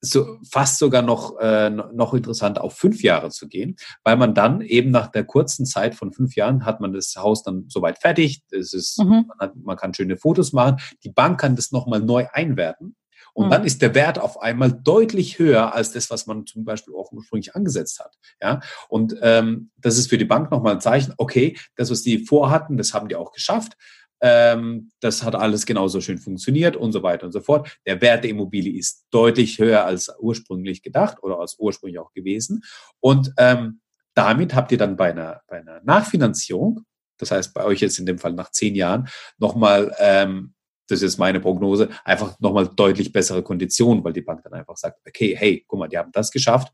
[0.00, 4.60] so fast sogar noch, äh, noch interessant, auf fünf Jahre zu gehen, weil man dann
[4.60, 8.42] eben nach der kurzen Zeit von fünf Jahren hat man das Haus dann soweit fertig.
[8.52, 9.24] Es ist, mhm.
[9.26, 10.76] man, hat, man kann schöne Fotos machen.
[11.02, 12.94] Die Bank kann das nochmal neu einwerten.
[13.38, 13.50] Und mhm.
[13.50, 17.12] dann ist der Wert auf einmal deutlich höher als das, was man zum Beispiel auch
[17.12, 18.18] ursprünglich angesetzt hat.
[18.42, 22.18] Ja, und ähm, das ist für die Bank nochmal ein Zeichen, okay, das, was die
[22.18, 23.74] vorhatten, das haben die auch geschafft.
[24.20, 27.78] Ähm, das hat alles genauso schön funktioniert und so weiter und so fort.
[27.86, 32.64] Der Wert der Immobilie ist deutlich höher als ursprünglich gedacht oder als ursprünglich auch gewesen.
[32.98, 33.82] Und ähm,
[34.14, 36.80] damit habt ihr dann bei einer, bei einer Nachfinanzierung,
[37.18, 39.06] das heißt bei euch jetzt in dem Fall nach zehn Jahren,
[39.38, 40.54] nochmal ähm,
[40.88, 45.00] das ist meine Prognose, einfach nochmal deutlich bessere Konditionen, weil die Bank dann einfach sagt,
[45.06, 46.72] okay, hey, guck mal, die haben das geschafft.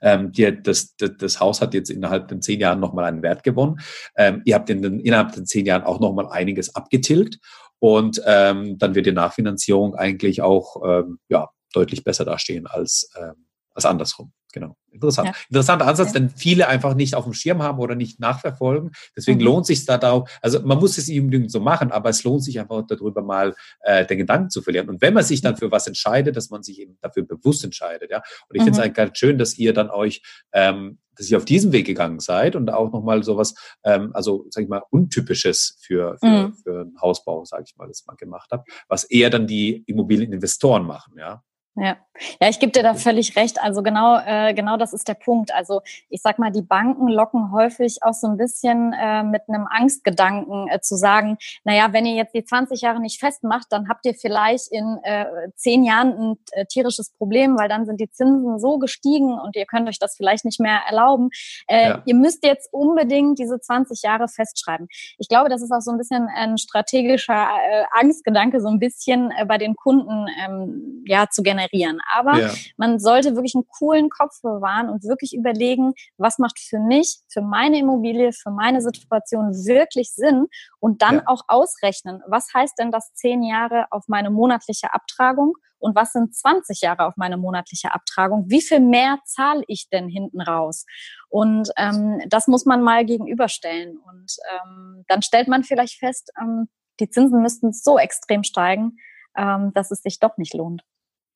[0.00, 3.42] Ähm, die, das, das, das Haus hat jetzt innerhalb von zehn Jahren nochmal einen Wert
[3.42, 3.80] gewonnen.
[4.16, 7.38] Ähm, ihr habt in den, innerhalb von zehn Jahren auch nochmal einiges abgetilgt
[7.78, 13.46] und ähm, dann wird die Nachfinanzierung eigentlich auch ähm, ja, deutlich besser dastehen als, ähm,
[13.74, 14.32] als andersrum.
[14.52, 14.76] Genau.
[14.90, 15.28] Interessant.
[15.28, 15.34] Ja.
[15.48, 16.20] Interessanter Ansatz, ja.
[16.20, 18.92] denn viele einfach nicht auf dem Schirm haben oder nicht nachverfolgen.
[19.16, 19.46] Deswegen mhm.
[19.46, 22.44] lohnt sich da auch, also man muss es nicht unbedingt so machen, aber es lohnt
[22.44, 24.90] sich einfach darüber mal äh, den Gedanken zu verlieren.
[24.90, 28.10] Und wenn man sich dann für was entscheidet, dass man sich eben dafür bewusst entscheidet,
[28.10, 28.18] ja.
[28.48, 28.66] Und ich mhm.
[28.66, 31.86] finde es eigentlich ganz schön, dass ihr dann euch, ähm, dass ihr auf diesem Weg
[31.86, 33.54] gegangen seid und auch nochmal sowas,
[33.84, 36.54] ähm, also sag ich mal, Untypisches für, für, mhm.
[36.54, 40.84] für einen Hausbau, sage ich mal, das mal gemacht habt, was eher dann die Immobilieninvestoren
[40.84, 41.42] machen, ja.
[41.74, 41.96] Ja,
[42.40, 43.60] ja, ich gebe dir da völlig recht.
[43.62, 45.54] Also genau, äh, genau das ist der Punkt.
[45.54, 45.80] Also
[46.10, 50.68] ich sag mal, die Banken locken häufig auch so ein bisschen äh, mit einem Angstgedanken
[50.68, 54.14] äh, zu sagen, naja, wenn ihr jetzt die 20 Jahre nicht festmacht, dann habt ihr
[54.14, 55.24] vielleicht in äh,
[55.56, 59.64] zehn Jahren ein äh, tierisches Problem, weil dann sind die Zinsen so gestiegen und ihr
[59.66, 61.30] könnt euch das vielleicht nicht mehr erlauben.
[61.66, 62.02] Äh, ja.
[62.04, 64.86] Ihr müsst jetzt unbedingt diese 20 Jahre festschreiben.
[65.18, 69.30] Ich glaube, das ist auch so ein bisschen ein strategischer äh, Angstgedanke, so ein bisschen
[69.30, 72.00] äh, bei den Kunden ähm, ja zu generieren generieren.
[72.14, 72.50] Aber ja.
[72.76, 77.42] man sollte wirklich einen coolen Kopf bewahren und wirklich überlegen, was macht für mich, für
[77.42, 80.46] meine Immobilie, für meine Situation wirklich Sinn
[80.80, 81.22] und dann ja.
[81.26, 86.34] auch ausrechnen, was heißt denn das zehn Jahre auf meine monatliche Abtragung und was sind
[86.34, 88.44] 20 Jahre auf meine monatliche Abtragung?
[88.48, 90.86] Wie viel mehr zahle ich denn hinten raus?
[91.28, 93.98] Und ähm, das muss man mal gegenüberstellen.
[93.98, 96.68] Und ähm, dann stellt man vielleicht fest, ähm,
[97.00, 98.96] die Zinsen müssten so extrem steigen,
[99.36, 100.84] ähm, dass es sich doch nicht lohnt.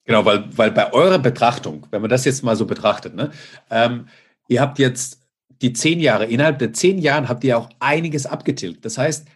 [0.07, 3.31] Genau, weil, weil bei eurer Betrachtung, wenn man das jetzt mal so betrachtet, ne,
[3.71, 4.07] ähm,
[4.49, 5.21] ihr habt jetzt
[5.63, 8.85] die zehn Jahre, innerhalb der zehn Jahren habt ihr auch einiges abgetilgt.
[8.85, 9.27] Das heißt,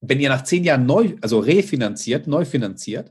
[0.00, 3.10] wenn ihr nach zehn Jahren neu, also refinanziert, neu finanziert,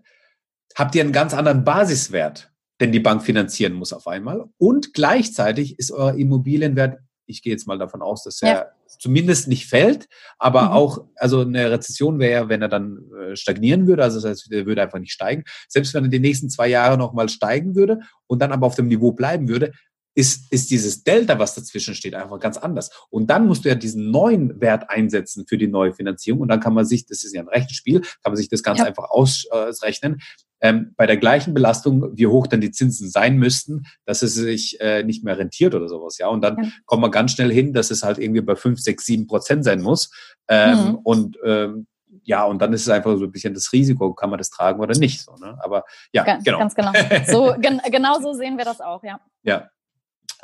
[0.75, 4.45] habt ihr einen ganz anderen Basiswert, den die Bank finanzieren muss auf einmal.
[4.57, 8.65] Und gleichzeitig ist euer Immobilienwert, ich gehe jetzt mal davon aus, dass er ja.
[8.99, 10.69] Zumindest nicht fällt, aber mhm.
[10.69, 14.51] auch, also eine Rezession wäre ja, wenn er dann äh, stagnieren würde, also das heißt,
[14.51, 15.43] er würde einfach nicht steigen.
[15.67, 18.87] Selbst wenn er die nächsten zwei Jahre nochmal steigen würde und dann aber auf dem
[18.87, 19.71] Niveau bleiben würde,
[20.15, 22.89] ist, ist dieses Delta, was dazwischen steht, einfach ganz anders.
[23.09, 26.39] Und dann musst du ja diesen neuen Wert einsetzen für die neue Finanzierung.
[26.41, 28.79] Und dann kann man sich, das ist ja ein Rechenspiel, kann man sich das ganz
[28.79, 28.85] ja.
[28.85, 30.21] einfach ausrechnen.
[30.61, 34.79] Ähm, bei der gleichen Belastung, wie hoch dann die Zinsen sein müssten, dass es sich
[34.79, 36.17] äh, nicht mehr rentiert oder sowas.
[36.17, 36.69] Ja, und dann ja.
[36.85, 39.81] kommt man ganz schnell hin, dass es halt irgendwie bei fünf, sechs, sieben Prozent sein
[39.81, 40.09] muss.
[40.47, 40.95] Ähm, mhm.
[41.03, 41.87] Und ähm,
[42.23, 44.79] ja, und dann ist es einfach so ein bisschen das Risiko, kann man das tragen
[44.79, 45.21] oder nicht.
[45.21, 45.57] So, ne?
[45.61, 46.59] Aber ja, ganz, genau.
[46.59, 46.91] Ganz genau.
[47.27, 49.19] So, gen genau so sehen wir das auch, ja.
[49.43, 49.69] Ja,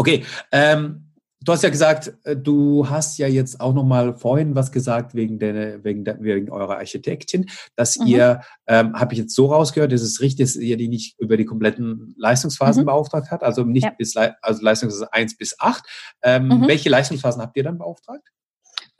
[0.02, 1.11] Okay, ähm,
[1.44, 5.16] du hast ja gesagt, äh, du hast ja jetzt auch noch mal vorhin was gesagt
[5.16, 8.08] wegen, der, wegen, der, wegen eurer Architektin, dass mhm.
[8.08, 11.38] ihr, ähm, habe ich jetzt so rausgehört, ist es richtig, dass ihr die nicht über
[11.38, 12.88] die kompletten Leistungsphasen mhm.
[12.88, 13.94] beauftragt hat, also nicht ja.
[13.98, 15.84] bis also Leistungsphasen 1 bis 8.
[16.24, 16.68] Ähm, mhm.
[16.68, 18.28] Welche Leistungsphasen habt ihr dann beauftragt?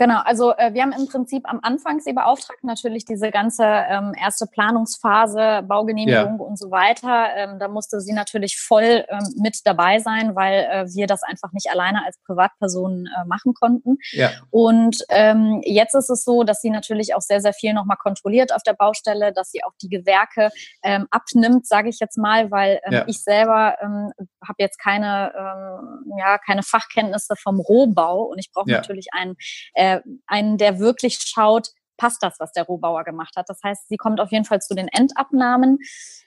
[0.02, 4.16] Genau, also äh, wir haben im Prinzip am Anfang sie beauftragt, natürlich diese ganze ähm,
[4.20, 6.44] erste Planungsphase, Baugenehmigung ja.
[6.44, 7.28] und so weiter.
[7.36, 11.52] Ähm, da musste sie natürlich voll ähm, mit dabei sein, weil äh, wir das einfach
[11.52, 14.00] nicht alleine als Privatpersonen äh, machen konnten.
[14.12, 14.32] Ja.
[14.50, 18.56] Und ähm, jetzt ist es so, dass sie natürlich auch sehr, sehr viel nochmal kontrolliert
[18.56, 20.50] auf der Baustelle, dass sie auch die Gewerke
[20.82, 23.04] ähm, abnimmt, sage ich jetzt mal, weil ähm, ja.
[23.06, 24.12] ich selber ähm,
[24.42, 29.36] habe jetzt keine, ähm, ja, keine Fachkenntnisse vom Rohbau und ich brauche natürlich einen
[29.76, 33.48] äh, äh, einen, der wirklich schaut, passt das, was der Rohbauer gemacht hat.
[33.48, 35.78] Das heißt, sie kommt auf jeden Fall zu den Endabnahmen.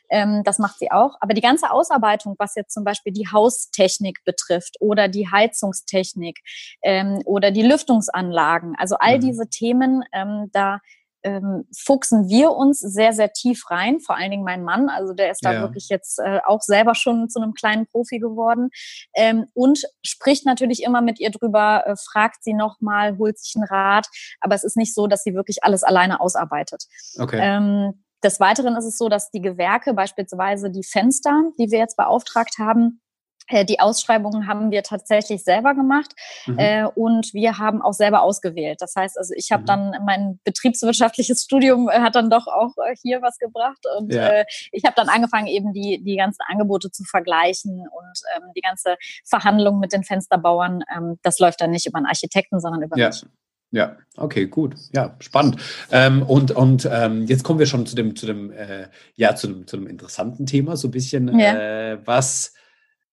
[0.09, 1.16] Ähm, das macht sie auch.
[1.20, 6.38] Aber die ganze Ausarbeitung, was jetzt zum Beispiel die Haustechnik betrifft oder die Heizungstechnik
[6.83, 9.22] ähm, oder die Lüftungsanlagen, also all mhm.
[9.22, 10.79] diese Themen, ähm, da
[11.24, 15.30] ähm, fuchsen wir uns sehr, sehr tief rein, vor allen Dingen mein Mann, also der
[15.30, 15.60] ist da ja.
[15.62, 18.70] wirklich jetzt äh, auch selber schon zu einem kleinen Profi geworden
[19.14, 23.64] ähm, und spricht natürlich immer mit ihr drüber, äh, fragt sie nochmal, holt sich einen
[23.64, 24.06] Rat,
[24.40, 26.84] aber es ist nicht so, dass sie wirklich alles alleine ausarbeitet.
[27.18, 27.40] Okay.
[27.40, 31.96] Ähm, des Weiteren ist es so, dass die Gewerke, beispielsweise die Fenster, die wir jetzt
[31.96, 33.02] beauftragt haben,
[33.50, 36.12] die Ausschreibungen haben wir tatsächlich selber gemacht
[36.46, 36.59] mhm.
[36.59, 38.80] äh, und wir haben auch selber ausgewählt.
[38.80, 39.66] Das heißt, also ich habe mhm.
[39.66, 44.28] dann mein betriebswirtschaftliches Studium äh, hat dann doch auch äh, hier was gebracht und ja.
[44.28, 48.61] äh, ich habe dann angefangen eben die die ganzen Angebote zu vergleichen und ähm, die
[48.61, 50.83] ganze Verhandlung mit den Fensterbauern.
[50.94, 53.09] Ähm, das läuft dann nicht über einen Architekten, sondern über ja.
[53.09, 53.24] mich.
[53.74, 54.76] Ja, okay, gut.
[54.92, 55.57] Ja, spannend.
[55.90, 59.48] Ähm, und und ähm, jetzt kommen wir schon zu dem, zu dem, äh, ja, zu
[59.48, 61.92] dem, zu dem interessanten Thema, so ein bisschen, ja.
[61.92, 62.54] äh, was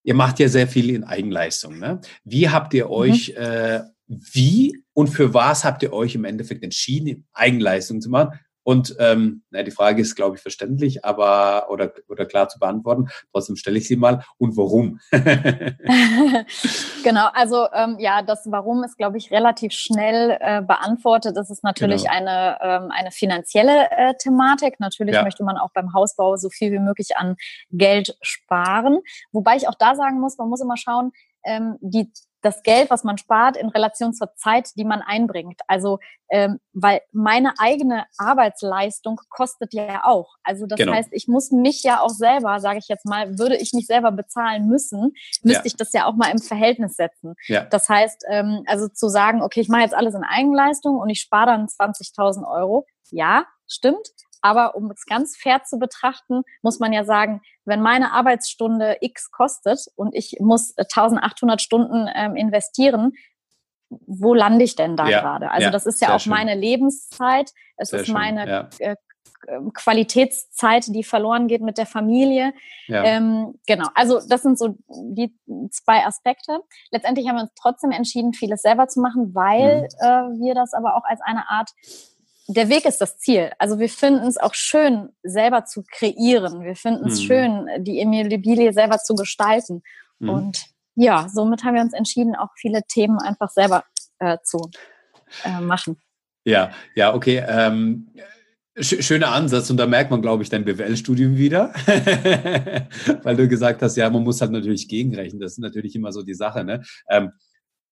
[0.04, 1.80] Ihr macht ja sehr viel in Eigenleistung.
[1.80, 2.02] Ne?
[2.24, 2.92] Wie habt ihr mhm.
[2.92, 3.44] euch, mhm.
[3.44, 8.40] äh, wie und für was habt ihr euch im Endeffekt entschieden, in Eigenleistung zu machen?
[8.64, 13.10] Und ähm, na, die Frage ist, glaube ich, verständlich, aber oder, oder klar zu beantworten.
[13.32, 14.24] Trotzdem stelle ich sie mal.
[14.38, 15.00] Und warum?
[17.04, 21.36] genau, also ähm, ja, das Warum ist, glaube ich, relativ schnell äh, beantwortet.
[21.36, 22.14] Das ist natürlich genau.
[22.14, 24.80] eine, ähm, eine finanzielle äh, Thematik.
[24.80, 25.24] Natürlich ja.
[25.24, 27.36] möchte man auch beim Hausbau so viel wie möglich an
[27.72, 29.00] Geld sparen.
[29.32, 31.12] Wobei ich auch da sagen muss, man muss immer schauen,
[31.44, 35.62] ähm, die das Geld, was man spart, in Relation zur Zeit, die man einbringt.
[35.68, 36.00] Also,
[36.30, 40.36] ähm, weil meine eigene Arbeitsleistung kostet ja auch.
[40.44, 40.94] Also das genau.
[40.94, 44.12] heißt, ich muss mich ja auch selber, sage ich jetzt mal, würde ich mich selber
[44.12, 45.66] bezahlen müssen, müsste ja.
[45.66, 47.36] ich das ja auch mal im Verhältnis setzen.
[47.48, 47.66] Ja.
[47.66, 51.22] Das heißt, ähm, also zu sagen, okay, ich mache jetzt alles in Eigenleistung und ich
[51.22, 52.86] spare dann 20.000 Euro.
[53.12, 54.08] Ja, stimmt.
[54.42, 59.32] Aber um es ganz fair zu betrachten, muss man ja sagen, wenn meine Arbeitsstunde X
[59.32, 63.14] kostet und ich muss 1800 Stunden ähm, investieren,
[63.90, 65.52] wo lande ich denn da ja, gerade?
[65.52, 66.32] Also ja, das ist ja auch schön.
[66.32, 68.70] meine Lebenszeit, es sehr ist schön, meine ja.
[68.80, 68.96] äh,
[69.48, 72.54] ähm, Qualitätszeit, die verloren geht mit der Familie.
[72.88, 75.34] Ähm, genau, also das sind so die
[75.72, 76.60] zwei Aspekte.
[76.92, 79.88] Letztendlich haben wir uns trotzdem entschieden, vieles selber zu machen, weil mhm.
[80.00, 81.72] äh, wir das aber auch als eine Art
[82.48, 83.52] der Weg ist das Ziel.
[83.60, 86.64] Also wir finden es auch schön, selber zu kreieren.
[86.64, 87.26] Wir finden es mhm.
[87.26, 89.84] schön, die Immobilie selber zu gestalten.
[90.20, 90.30] Mhm.
[90.30, 93.84] Und ja, somit haben wir uns entschieden, auch viele Themen einfach selber
[94.20, 94.70] äh, zu
[95.44, 96.02] äh, machen.
[96.44, 97.44] Ja, ja, okay.
[97.48, 98.12] Ähm,
[98.80, 101.74] schöner Ansatz und da merkt man, glaube ich, dein BWL-Studium wieder,
[103.24, 105.42] weil du gesagt hast, ja, man muss halt natürlich gegenrechnen.
[105.42, 106.64] Das ist natürlich immer so die Sache.
[106.64, 106.82] Ne?
[107.10, 107.32] Ähm,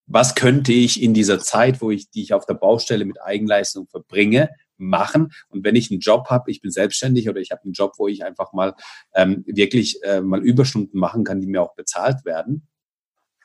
[0.10, 3.88] was könnte ich in dieser Zeit, wo ich, die ich auf der Baustelle mit Eigenleistung
[3.88, 5.32] verbringe, machen.
[5.50, 8.08] Und wenn ich einen Job habe, ich bin selbstständig oder ich habe einen Job, wo
[8.08, 8.74] ich einfach mal
[9.13, 12.67] ähm, wirklich äh, mal Überstunden machen kann, die mir auch bezahlt werden.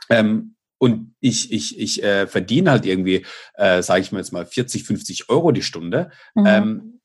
[0.09, 4.47] Ähm, und ich, ich, ich äh, verdiene halt irgendwie, äh, sage ich mal jetzt mal,
[4.47, 6.11] 40, 50 Euro die Stunde.
[6.35, 6.47] Mhm.
[6.47, 7.01] Ähm,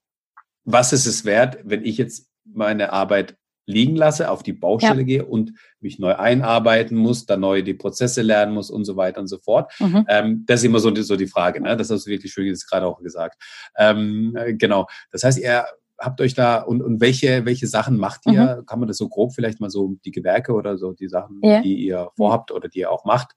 [0.63, 3.38] was ist es wert, wenn ich jetzt meine Arbeit
[3.69, 5.05] liegen lasse, auf die Baustelle ja.
[5.05, 9.21] gehe und mich neu einarbeiten muss, dann neu die Prozesse lernen muss und so weiter
[9.21, 9.71] und so fort.
[9.79, 10.05] Mhm.
[10.10, 11.62] Ähm, das ist immer so, so die Frage.
[11.62, 11.77] Ne?
[11.77, 13.41] Das hast du wirklich schön jetzt gerade auch gesagt.
[13.77, 14.88] Ähm, äh, genau.
[15.12, 15.65] Das heißt, ihr
[15.99, 18.58] habt euch da und, und welche, welche Sachen macht ihr?
[18.62, 18.65] Mhm.
[18.65, 21.62] Kann man das so grob vielleicht mal so die Gewerke oder so die Sachen, ja.
[21.62, 23.34] die ihr vorhabt oder die ihr auch macht,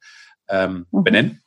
[0.48, 1.04] ähm, mhm.
[1.04, 1.42] benennen?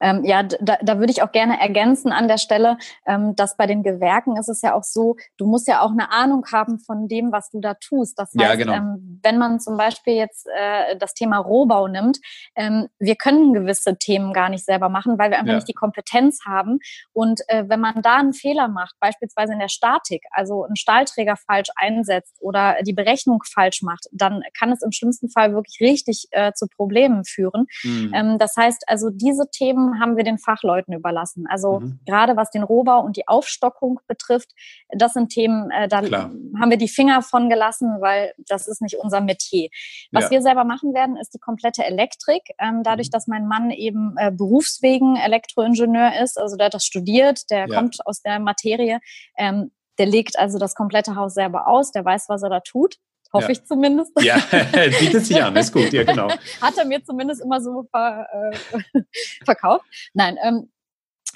[0.00, 3.66] Ähm, ja, da, da würde ich auch gerne ergänzen an der Stelle, ähm, dass bei
[3.66, 7.08] den Gewerken ist es ja auch so, du musst ja auch eine Ahnung haben von
[7.08, 8.18] dem, was du da tust.
[8.18, 8.74] Das heißt, ja, genau.
[8.74, 12.18] ähm, wenn man zum Beispiel jetzt äh, das Thema Rohbau nimmt,
[12.54, 15.56] ähm, wir können gewisse Themen gar nicht selber machen, weil wir einfach ja.
[15.56, 16.78] nicht die Kompetenz haben.
[17.12, 21.36] Und äh, wenn man da einen Fehler macht, beispielsweise in der Statik, also einen Stahlträger
[21.36, 26.26] falsch einsetzt oder die Berechnung falsch macht, dann kann es im schlimmsten Fall wirklich richtig
[26.30, 27.66] äh, zu Problemen führen.
[27.82, 28.12] Mhm.
[28.14, 31.46] Ähm, das heißt also, diese Themen haben wir den Fachleuten überlassen.
[31.48, 32.00] Also mhm.
[32.06, 34.50] gerade was den Rohbau und die Aufstockung betrifft,
[34.90, 36.30] das sind Themen, äh, da Klar.
[36.58, 39.68] haben wir die Finger von gelassen, weil das ist nicht unser Metier.
[40.12, 40.30] Was ja.
[40.32, 42.42] wir selber machen werden, ist die komplette Elektrik.
[42.58, 43.12] Ähm, dadurch, mhm.
[43.12, 47.74] dass mein Mann eben äh, berufswegen Elektroingenieur ist, also der hat das studiert, der ja.
[47.74, 49.00] kommt aus der Materie,
[49.36, 52.96] ähm, der legt also das komplette Haus selber aus, der weiß, was er da tut.
[53.32, 53.50] Hoffe ja.
[53.50, 54.12] ich zumindest.
[54.20, 54.36] Ja,
[55.00, 56.28] bietet sich an, ist gut, ja, genau.
[56.60, 59.02] Hat er mir zumindest immer so ver, äh,
[59.44, 59.84] verkauft.
[60.14, 60.70] Nein, ähm,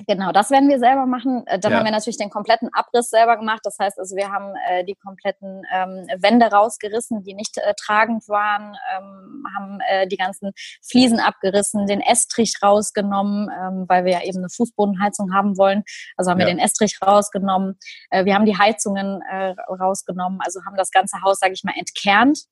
[0.06, 1.44] Genau, das werden wir selber machen.
[1.46, 1.78] Äh, dann ja.
[1.78, 3.60] haben wir natürlich den kompletten Abriss selber gemacht.
[3.64, 8.28] Das heißt also, wir haben äh, die kompletten ähm, Wände rausgerissen, die nicht äh, tragend
[8.28, 10.52] waren, ähm, haben äh, die ganzen
[10.88, 15.82] Fliesen abgerissen, den Estrich rausgenommen, ähm, weil wir ja eben eine Fußbodenheizung haben wollen.
[16.16, 16.46] Also haben ja.
[16.46, 17.78] wir den Estrich rausgenommen.
[18.10, 21.74] Äh, wir haben die Heizungen äh, rausgenommen, also haben das ganze Haus, sage ich mal,
[21.76, 22.44] entkernt,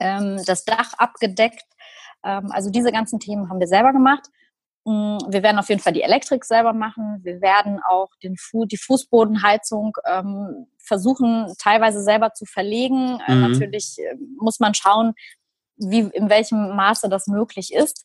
[0.00, 1.64] ähm, das Dach abgedeckt.
[2.24, 4.28] Ähm, also diese ganzen Themen haben wir selber gemacht.
[4.84, 7.20] Mm, wir werden auf jeden Fall die Elektrik selber machen.
[7.22, 13.20] Wir werden auch den Fu die Fußbodenheizung ähm, versuchen, teilweise selber zu verlegen.
[13.26, 13.44] Äh, mhm.
[13.44, 15.14] Äh, natürlich äh, muss man schauen,
[15.76, 18.04] wie, in welchem Maße das möglich ist.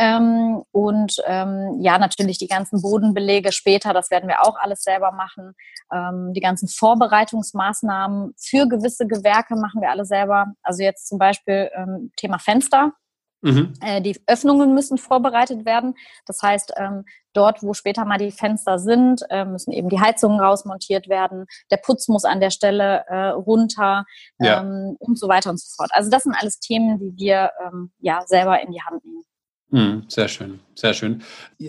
[0.00, 5.10] Ähm, und ähm, ja, natürlich die ganzen Bodenbelege später, das werden wir auch alles selber
[5.10, 5.54] machen.
[5.92, 10.52] Ähm, die ganzen Vorbereitungsmaßnahmen für gewisse Gewerke machen wir alle selber.
[10.62, 12.92] Also jetzt zum Beispiel ähm, Thema Fenster.
[13.40, 13.72] Mhm.
[13.80, 15.94] Äh, die Öffnungen müssen vorbereitet werden.
[16.26, 20.40] Das heißt, ähm, dort, wo später mal die Fenster sind, äh, müssen eben die Heizungen
[20.40, 21.46] rausmontiert werden.
[21.70, 24.04] Der Putz muss an der Stelle äh, runter
[24.38, 24.60] ja.
[24.60, 25.90] ähm, und so weiter und so fort.
[25.92, 29.22] Also das sind alles Themen, die wir ähm, ja selber in die Hand nehmen.
[29.70, 31.22] Mhm, sehr schön, sehr schön.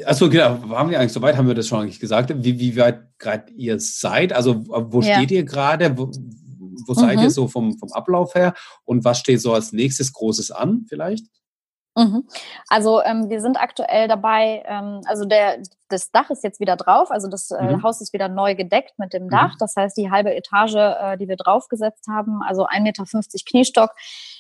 [0.06, 3.02] Achso, genau, haben wir eigentlich soweit, haben wir das schon eigentlich gesagt, wie, wie weit
[3.20, 4.32] gerade ihr seid?
[4.32, 5.16] Also wo ja.
[5.16, 5.98] steht ihr gerade?
[5.98, 6.10] Wo,
[6.88, 7.24] wo seid mhm.
[7.24, 8.54] ihr so vom, vom Ablauf her?
[8.86, 11.26] Und was steht so als nächstes Großes an vielleicht?
[12.00, 12.28] Mhm.
[12.70, 17.12] Also ähm, wir sind aktuell dabei, ähm, also der, das Dach ist jetzt wieder drauf,
[17.12, 17.84] also das äh, mhm.
[17.84, 19.54] Haus ist wieder neu gedeckt mit dem Dach.
[19.54, 19.58] Mhm.
[19.60, 23.04] Das heißt, die halbe Etage, äh, die wir draufgesetzt haben, also 1,50 Meter
[23.46, 23.92] Kniestock,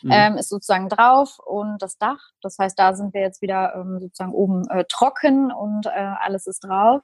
[0.03, 0.11] mhm.
[0.11, 2.19] ähm, ist sozusagen drauf und das Dach.
[2.41, 6.47] Das heißt, da sind wir jetzt wieder ähm, sozusagen oben äh, trocken und äh, alles
[6.47, 7.01] ist drauf.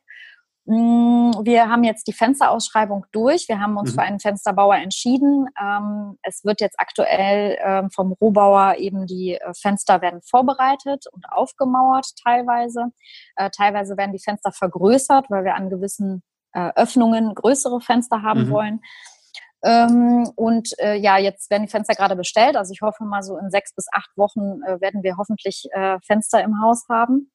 [0.67, 3.47] Mm, wir haben jetzt die Fensterausschreibung durch.
[3.47, 3.95] Wir haben uns mhm.
[3.95, 5.47] für einen Fensterbauer entschieden.
[5.61, 11.25] Ähm, es wird jetzt aktuell ähm, vom Rohbauer eben die äh, Fenster werden vorbereitet und
[11.29, 12.87] aufgemauert teilweise.
[13.35, 16.23] Äh, teilweise werden die Fenster vergrößert, weil wir an gewissen
[16.53, 18.49] äh, Öffnungen größere Fenster haben mhm.
[18.49, 18.81] wollen.
[19.63, 22.55] Ähm, und ja, jetzt werden die Fenster gerade bestellt.
[22.55, 25.67] Also ich hoffe mal so in sechs bis acht Wochen werden wir hoffentlich
[26.05, 27.31] Fenster im Haus haben.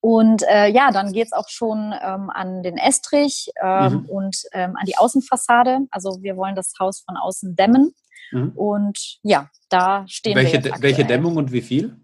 [0.00, 4.04] Und äh, ja, dann geht's auch schon ähm, an den Estrich ähm, mhm.
[4.06, 5.80] und ähm, an die Außenfassade.
[5.90, 7.94] Also wir wollen das Haus von außen dämmen.
[8.32, 8.52] Mhm.
[8.54, 10.70] Und ja, da stehen welche, wir.
[10.70, 11.96] Jetzt welche Dämmung und wie viel?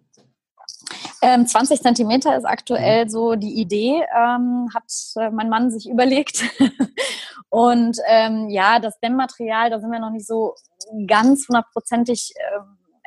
[1.23, 3.09] Ähm, 20 Zentimeter ist aktuell mhm.
[3.09, 4.85] so die Idee, ähm, hat
[5.17, 6.45] äh, mein Mann sich überlegt.
[7.49, 10.55] und ähm, ja, das Dämmmaterial, da sind wir noch nicht so
[11.07, 12.61] ganz hundertprozentig äh,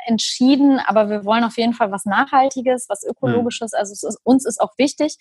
[0.10, 3.74] entschieden, aber wir wollen auf jeden Fall was Nachhaltiges, was Ökologisches.
[3.74, 5.18] Also ist, uns ist auch wichtig,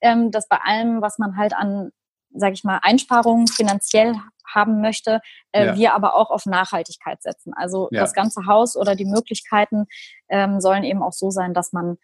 [0.00, 1.90] ähm, dass bei allem, was man halt an,
[2.34, 4.16] sage ich mal, Einsparungen finanziell
[4.52, 5.20] haben möchte,
[5.52, 5.76] äh, ja.
[5.76, 7.52] wir aber auch auf Nachhaltigkeit setzen.
[7.54, 8.00] Also ja.
[8.00, 9.86] das ganze Haus oder die Möglichkeiten
[10.28, 11.96] ähm, sollen eben auch so sein, dass man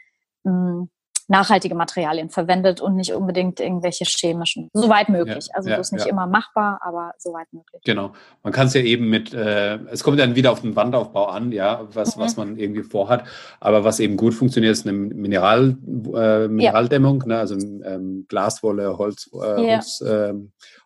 [0.44, 0.88] mh,
[1.28, 4.70] nachhaltige Materialien verwendet und nicht unbedingt irgendwelche chemischen.
[4.72, 5.48] Soweit möglich.
[5.48, 6.12] Ja, also ja, das ist nicht ja.
[6.12, 7.82] immer machbar, aber soweit möglich.
[7.84, 8.12] Genau.
[8.42, 11.52] Man kann es ja eben mit, äh, es kommt dann wieder auf den Wandaufbau an,
[11.52, 12.20] ja, was, mhm.
[12.20, 13.24] was man irgendwie vorhat.
[13.60, 15.76] Aber was eben gut funktioniert, ist eine Mineral,
[16.14, 17.38] äh, Mineraldämmung, ne?
[17.38, 20.32] also ähm, Glaswolle, Holz, äh, Holz, äh,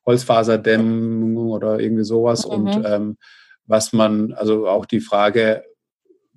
[0.05, 2.45] Holzfaserdämmung oder irgendwie sowas.
[2.47, 2.53] Mhm.
[2.53, 3.16] Und ähm,
[3.66, 5.62] was man, also auch die Frage,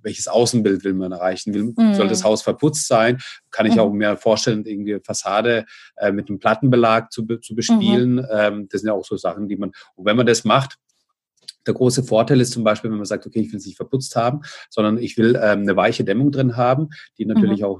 [0.05, 1.53] welches Außenbild will man erreichen?
[1.53, 1.95] Will, mhm.
[1.95, 3.17] Soll das Haus verputzt sein?
[3.51, 3.79] Kann ich mhm.
[3.79, 5.65] auch mir vorstellen, irgendwie Fassade
[5.97, 8.13] äh, mit einem Plattenbelag zu, zu bespielen?
[8.15, 8.27] Mhm.
[8.31, 10.77] Ähm, das sind ja auch so Sachen, die man, und wenn man das macht,
[11.67, 14.15] Der große Vorteil ist zum Beispiel, wenn man sagt, okay, ich will es nicht verputzt
[14.15, 17.65] haben, sondern ich will ähm, eine weiche Dämmung drin haben, die natürlich mhm.
[17.65, 17.79] auch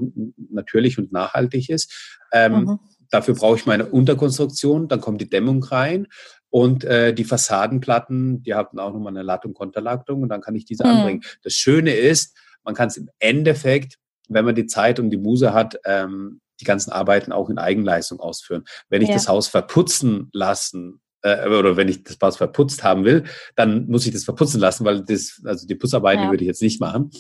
[0.49, 2.19] natürlich und nachhaltig ist.
[2.31, 2.79] Ähm, mhm.
[3.11, 6.07] Dafür brauche ich meine Unterkonstruktion, dann kommt die Dämmung rein
[6.55, 10.63] und äh, die Fassadenplatten, die haben auch nochmal eine Lattung, Konterladung und dann kann ich
[10.63, 10.89] diese mhm.
[10.89, 11.23] anbringen.
[11.43, 13.97] Das Schöne ist, man kann es im Endeffekt,
[14.29, 18.21] wenn man die Zeit und die Muse hat, ähm, die ganzen Arbeiten auch in Eigenleistung
[18.21, 18.63] ausführen.
[18.87, 19.15] Wenn ich ja.
[19.15, 23.25] das Haus verputzen lassen äh, oder wenn ich das Haus verputzt haben will,
[23.57, 26.29] dann muss ich das verputzen lassen, weil das, also die Putzarbeiten ja.
[26.29, 27.11] würde ich jetzt nicht machen.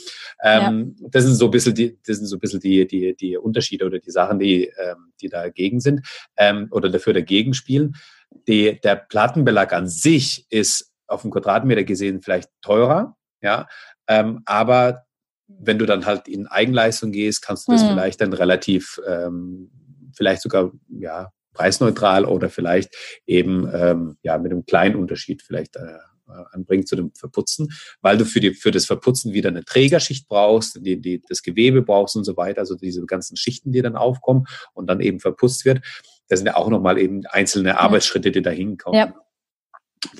[0.45, 1.07] Ähm, ja.
[1.11, 3.85] Das sind so ein bisschen die, das sind so ein bisschen die, die, die Unterschiede
[3.85, 6.07] oder die Sachen, die, ähm, die dagegen sind
[6.37, 7.95] ähm, oder dafür dagegen spielen.
[8.47, 13.67] Die, der Plattenbelag an sich ist auf dem Quadratmeter gesehen vielleicht teurer, ja,
[14.07, 15.05] ähm, aber
[15.47, 17.89] wenn du dann halt in Eigenleistung gehst, kannst du das hm.
[17.89, 19.69] vielleicht dann relativ, ähm,
[20.15, 25.97] vielleicht sogar ja preisneutral oder vielleicht eben ähm, ja mit einem kleinen Unterschied vielleicht äh,
[26.51, 27.69] anbringen zu dem Verputzen,
[28.01, 31.81] weil du für, die, für das Verputzen wieder eine Trägerschicht brauchst, die, die, das Gewebe
[31.83, 35.65] brauchst und so weiter, also diese ganzen Schichten, die dann aufkommen und dann eben verputzt
[35.65, 35.81] wird.
[36.29, 38.99] Das sind ja auch nochmal eben einzelne Arbeitsschritte, die da hinkommen.
[38.99, 39.13] Ja.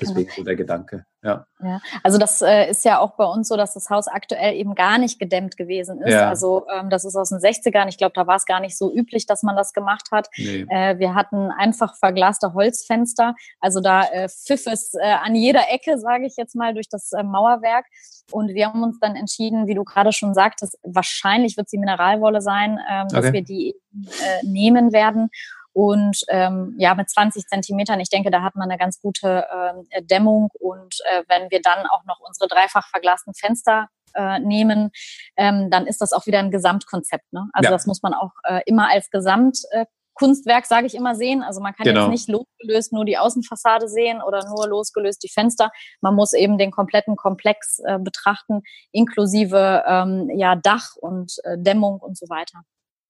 [0.00, 1.04] Deswegen so der Gedanke.
[1.22, 1.46] Ja.
[1.62, 1.80] ja.
[2.02, 4.98] Also das äh, ist ja auch bei uns so, dass das Haus aktuell eben gar
[4.98, 6.12] nicht gedämmt gewesen ist.
[6.12, 6.28] Ja.
[6.28, 7.88] Also ähm, das ist aus den 60ern.
[7.88, 10.28] Ich glaube, da war es gar nicht so üblich, dass man das gemacht hat.
[10.36, 10.66] Nee.
[10.68, 13.34] Äh, wir hatten einfach verglaste Holzfenster.
[13.60, 17.12] Also da äh, pfiff es äh, an jeder Ecke, sage ich jetzt mal, durch das
[17.12, 17.86] äh, Mauerwerk.
[18.32, 21.78] Und wir haben uns dann entschieden, wie du gerade schon sagtest, wahrscheinlich wird es die
[21.78, 23.14] Mineralwolle sein, ähm, okay.
[23.14, 25.30] dass wir die äh, nehmen werden.
[25.76, 29.46] Und ähm, ja, mit 20 Zentimetern, ich denke, da hat man eine ganz gute
[29.90, 30.48] äh, Dämmung.
[30.58, 34.90] Und äh, wenn wir dann auch noch unsere dreifach verglasten Fenster äh, nehmen,
[35.36, 37.30] ähm, dann ist das auch wieder ein Gesamtkonzept.
[37.30, 37.50] Ne?
[37.52, 37.70] Also ja.
[37.70, 41.42] das muss man auch äh, immer als Gesamtkunstwerk, äh, sage ich immer, sehen.
[41.42, 42.04] Also man kann genau.
[42.04, 45.70] jetzt nicht losgelöst nur die Außenfassade sehen oder nur losgelöst die Fenster.
[46.00, 48.62] Man muss eben den kompletten Komplex äh, betrachten,
[48.92, 52.62] inklusive ähm, ja, Dach und äh, Dämmung und so weiter.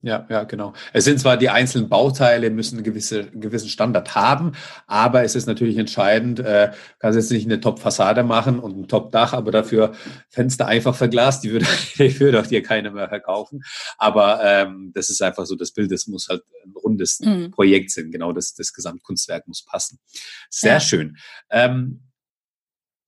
[0.07, 0.72] Ja, ja, genau.
[0.92, 4.52] Es sind zwar die einzelnen Bauteile, müssen eine gewisse, einen gewissen Standard haben,
[4.86, 9.32] aber es ist natürlich entscheidend, äh, kannst jetzt nicht eine Top-Fassade machen und ein Top-Dach,
[9.32, 9.94] aber dafür
[10.28, 11.66] Fenster einfach verglast, die würde,
[11.98, 13.64] die würde auch dir keine mehr verkaufen.
[13.98, 17.50] Aber ähm, das ist einfach so das Bild, das muss halt ein rundes mhm.
[17.50, 19.98] Projekt sein, genau, das, das Gesamtkunstwerk muss passen.
[20.50, 20.80] Sehr ja.
[20.80, 21.16] schön.
[21.50, 22.05] Ähm,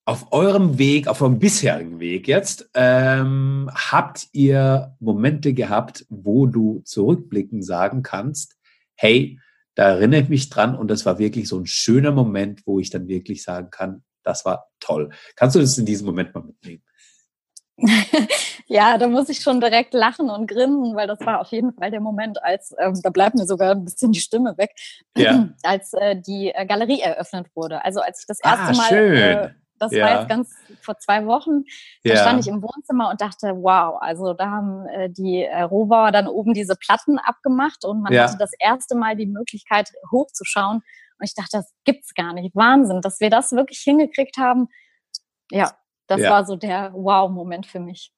[0.09, 6.81] auf eurem Weg, auf eurem bisherigen Weg jetzt, ähm, habt ihr Momente gehabt, wo du
[6.87, 8.57] zurückblicken sagen kannst,
[8.95, 9.39] hey,
[9.75, 12.89] da erinnere ich mich dran und das war wirklich so ein schöner Moment, wo ich
[12.89, 15.11] dann wirklich sagen kann, das war toll.
[15.37, 16.83] Kannst du das in diesem Moment mal mitnehmen?
[18.67, 21.91] ja, da muss ich schon direkt lachen und grinsen, weil das war auf jeden Fall
[21.91, 24.71] der Moment, als, ähm, da bleibt mir sogar ein bisschen die Stimme weg,
[25.19, 25.51] ja.
[25.63, 27.85] als äh, die äh, Galerie eröffnet wurde.
[27.85, 30.05] Also als ich das erste ah, Mal äh, das ja.
[30.05, 31.65] war jetzt ganz vor zwei Wochen.
[32.05, 32.17] Da ja.
[32.17, 36.27] stand ich im Wohnzimmer und dachte, wow, also da haben äh, die äh, Rohbauer dann
[36.27, 38.25] oben diese Platten abgemacht und man ja.
[38.25, 40.77] hatte das erste Mal die Möglichkeit hochzuschauen.
[40.77, 42.55] Und ich dachte, das gibt's gar nicht.
[42.55, 44.69] Wahnsinn, dass wir das wirklich hingekriegt haben.
[45.51, 45.73] Ja,
[46.07, 48.13] das war so der Wow-Moment für mich.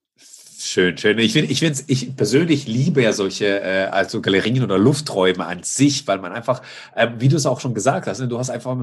[0.63, 1.19] Schön, schön.
[1.19, 5.63] Ich finde, ich, find's, ich persönlich liebe ja solche äh, also Galerien oder Lufträume an
[5.63, 6.61] sich, weil man einfach,
[6.95, 8.77] äh, wie du es auch schon gesagt hast, ne, du hast einfach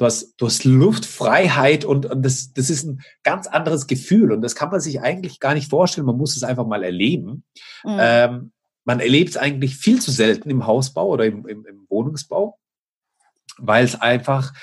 [0.00, 4.40] du hast, du hast Luftfreiheit und, und das, das ist ein ganz anderes Gefühl und
[4.40, 6.06] das kann man sich eigentlich gar nicht vorstellen.
[6.06, 7.44] Man muss es einfach mal erleben.
[7.84, 7.98] Mhm.
[8.00, 8.52] Ähm,
[8.84, 12.58] man erlebt es eigentlich viel zu selten im Hausbau oder im, im, im Wohnungsbau,
[13.58, 14.54] weil es einfach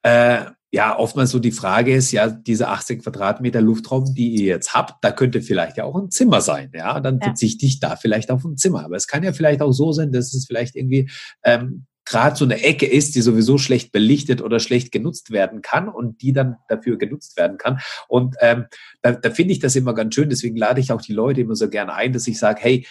[0.00, 4.72] äh, ja oftmals so die Frage ist, ja, diese 80 Quadratmeter Luftraum, die ihr jetzt
[4.72, 7.26] habt, da könnte vielleicht ja auch ein Zimmer sein, ja, dann ja.
[7.26, 8.86] verzichte ich da vielleicht auf ein Zimmer.
[8.86, 11.10] Aber es kann ja vielleicht auch so sein, dass es vielleicht irgendwie
[11.44, 15.88] ähm, gerade so eine Ecke ist, die sowieso schlecht belichtet oder schlecht genutzt werden kann
[15.88, 17.80] und die dann dafür genutzt werden kann.
[18.08, 18.66] Und ähm,
[19.02, 20.30] da, da finde ich das immer ganz schön.
[20.30, 22.86] Deswegen lade ich auch die Leute immer so gerne ein, dass ich sage, hey.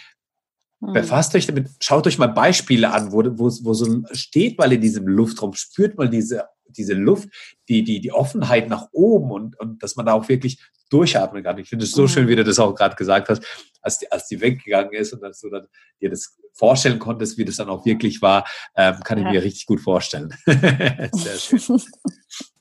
[0.93, 4.81] Befasst euch damit, schaut euch mal Beispiele an, wo, wo, wo so steht mal in
[4.81, 7.29] diesem Luftraum, spürt mal diese, diese Luft,
[7.69, 10.59] die, die, die Offenheit nach oben und, und dass man da auch wirklich
[10.89, 11.57] durchatmen kann.
[11.57, 12.07] Ich finde es so mhm.
[12.07, 13.43] schön, wie du das auch gerade gesagt hast,
[13.81, 15.67] als die, als die weggegangen ist und dass du dann
[16.01, 19.65] dir das vorstellen konntest, wie das dann auch wirklich war, ähm, kann ich mir richtig
[19.65, 20.33] gut vorstellen.
[20.45, 21.81] Sehr schön.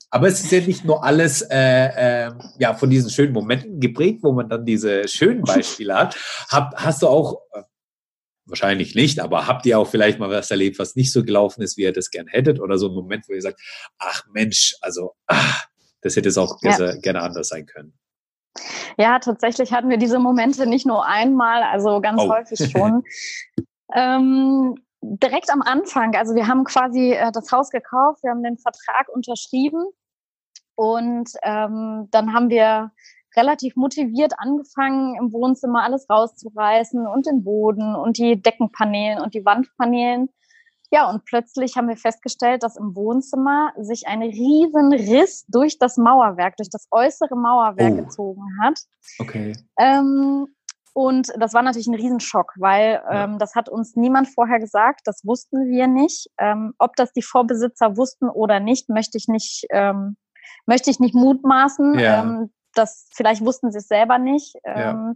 [0.09, 4.19] Aber es ist ja nicht nur alles äh, äh, ja, von diesen schönen Momenten geprägt,
[4.23, 6.15] wo man dann diese schönen Beispiele hat.
[6.49, 7.63] Hab, hast du auch, äh,
[8.45, 11.77] wahrscheinlich nicht, aber habt ihr auch vielleicht mal was erlebt, was nicht so gelaufen ist,
[11.77, 12.59] wie ihr das gern hättet?
[12.59, 13.59] Oder so ein Moment, wo ihr sagt,
[13.97, 15.65] ach Mensch, also ach,
[16.01, 16.95] das hätte es auch ja.
[16.97, 17.93] gerne anders sein können.
[18.97, 22.29] Ja, tatsächlich hatten wir diese Momente nicht nur einmal, also ganz oh.
[22.29, 23.03] häufig schon.
[23.93, 28.57] ähm, direkt am Anfang, also wir haben quasi äh, das Haus gekauft, wir haben den
[28.57, 29.83] Vertrag unterschrieben
[30.75, 32.91] Und ähm, dann haben wir
[33.35, 39.45] relativ motiviert angefangen, im Wohnzimmer alles rauszureißen und den Boden und die Deckenpaneelen und die
[39.45, 40.29] Wandpaneelen.
[40.91, 45.97] Ja, und plötzlich haben wir festgestellt, dass im Wohnzimmer sich ein riesen Riss durch das
[45.97, 48.03] Mauerwerk, durch das äußere Mauerwerk oh.
[48.03, 48.79] gezogen hat.
[49.19, 49.57] Okay.
[49.77, 50.47] Ähm,
[50.93, 53.37] und das war natürlich ein Riesenschock, weil ähm, ja.
[53.37, 56.29] das hat uns niemand vorher gesagt, das wussten wir nicht.
[56.37, 60.15] Ähm, ob das die Vorbesitzer wussten oder nicht, möchte ich nicht, ähm,
[60.65, 61.99] möchte ich nicht mutmaßen.
[61.99, 62.47] Ja.
[62.75, 64.55] Das vielleicht wussten sie es selber nicht.
[64.63, 64.91] Ja.
[64.91, 65.15] Ähm,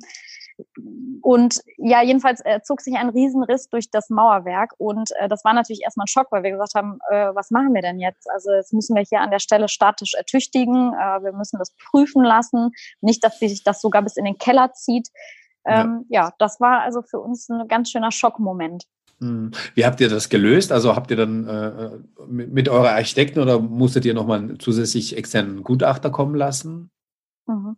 [1.21, 5.53] und ja, jedenfalls äh, zog sich ein Riesenriss durch das Mauerwerk und äh, das war
[5.53, 8.29] natürlich erstmal ein Schock, weil wir gesagt haben, äh, was machen wir denn jetzt?
[8.29, 12.23] Also jetzt müssen wir hier an der Stelle statisch ertüchtigen, äh, wir müssen das prüfen
[12.23, 15.09] lassen, nicht, dass sich das sogar bis in den Keller zieht.
[15.65, 16.23] Ähm, ja.
[16.23, 18.85] ja, das war also für uns ein ganz schöner Schockmoment.
[19.19, 19.51] Hm.
[19.75, 20.71] Wie habt ihr das gelöst?
[20.71, 21.89] Also habt ihr dann äh,
[22.27, 26.89] mit, mit eurer Architekten oder musstet ihr nochmal zusätzlich externen Gutachter kommen lassen?
[27.49, 27.77] Mhm.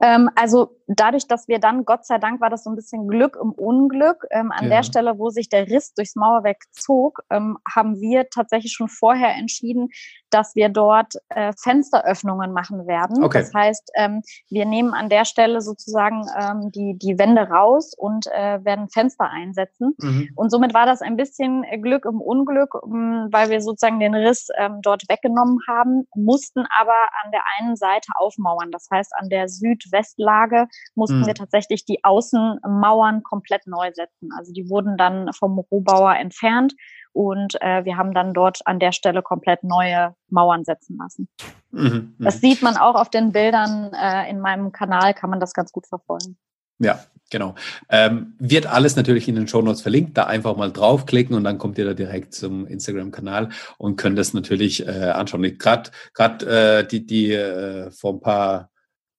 [0.00, 3.38] Ähm, also dadurch, dass wir dann, Gott sei Dank, war das so ein bisschen Glück
[3.40, 4.26] im Unglück.
[4.30, 4.70] Ähm, an ja.
[4.70, 9.34] der Stelle, wo sich der Riss durchs Mauerwerk zog, ähm, haben wir tatsächlich schon vorher
[9.34, 9.90] entschieden,
[10.30, 13.22] dass wir dort äh, Fensteröffnungen machen werden.
[13.22, 13.40] Okay.
[13.40, 18.26] Das heißt, ähm, wir nehmen an der Stelle sozusagen ähm, die, die Wände raus und
[18.28, 19.94] äh, werden Fenster einsetzen.
[19.98, 20.30] Mhm.
[20.34, 24.48] Und somit war das ein bisschen Glück im Unglück, ähm, weil wir sozusagen den Riss
[24.82, 26.94] dort weggenommen haben, mussten aber
[27.24, 28.70] an der einen Seite aufmauern.
[28.70, 31.26] Das heißt, an der Südwestlage mussten mhm.
[31.26, 34.30] wir tatsächlich die Außenmauern komplett neu setzen.
[34.36, 36.74] Also die wurden dann vom Rohbauer entfernt
[37.12, 41.28] und äh, wir haben dann dort an der Stelle komplett neue Mauern setzen lassen.
[41.70, 42.40] Mhm, das mhm.
[42.40, 45.86] sieht man auch auf den Bildern äh, in meinem Kanal, kann man das ganz gut
[45.86, 46.36] verfolgen.
[46.78, 46.98] Ja,
[47.30, 47.54] genau.
[47.90, 50.16] Ähm, wird alles natürlich in den Show Notes verlinkt.
[50.16, 54.32] Da einfach mal draufklicken und dann kommt ihr da direkt zum Instagram-Kanal und könnt das
[54.32, 55.58] natürlich äh, anschauen.
[55.58, 58.69] Gerade äh, die, die äh, vor ein paar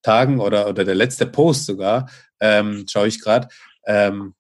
[0.02, 3.48] Tagen oder, oder der letzte Post sogar, ähm, schaue ich gerade,
[3.86, 4.34] ähm,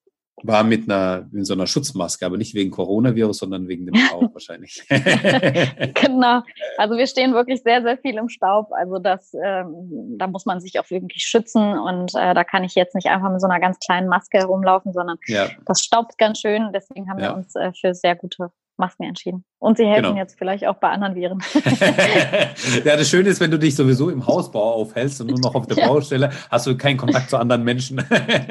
[0.43, 4.29] war mit einer, in so einer Schutzmaske, aber nicht wegen Coronavirus, sondern wegen dem Staub
[4.33, 4.83] wahrscheinlich.
[4.89, 6.41] genau.
[6.77, 8.71] Also wir stehen wirklich sehr, sehr viel im Staub.
[8.71, 12.75] Also das, ähm, da muss man sich auch wirklich schützen und äh, da kann ich
[12.75, 15.49] jetzt nicht einfach mit so einer ganz kleinen Maske herumlaufen, sondern ja.
[15.65, 16.71] das staubt ganz schön.
[16.73, 17.29] Deswegen haben ja.
[17.29, 18.51] wir uns äh, für sehr gute
[18.81, 19.45] Masken entschieden.
[19.59, 20.17] Und sie helfen genau.
[20.17, 21.37] jetzt vielleicht auch bei anderen Viren.
[22.83, 25.67] ja, das Schöne ist, wenn du dich sowieso im Hausbau aufhältst und nur noch auf
[25.67, 25.87] der ja.
[25.87, 28.03] Baustelle, hast du keinen Kontakt zu anderen Menschen.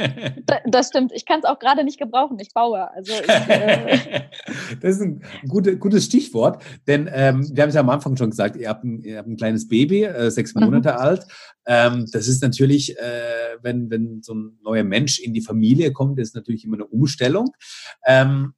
[0.67, 1.11] das stimmt.
[1.13, 2.39] Ich kann es auch gerade nicht gebrauchen.
[2.39, 2.89] Ich baue.
[2.93, 4.23] Also ich, äh
[4.81, 8.31] das ist ein gute, gutes Stichwort, denn ähm, wir haben es ja am Anfang schon
[8.31, 10.65] gesagt, ihr habt ein, ihr habt ein kleines Baby, äh, sechs mhm.
[10.65, 10.97] Monate mhm.
[10.97, 11.27] alt.
[11.67, 16.19] Ähm, das ist natürlich, äh, wenn, wenn so ein neuer Mensch in die Familie kommt,
[16.21, 17.53] ist natürlich immer eine Umstellung.
[18.07, 18.55] Ähm,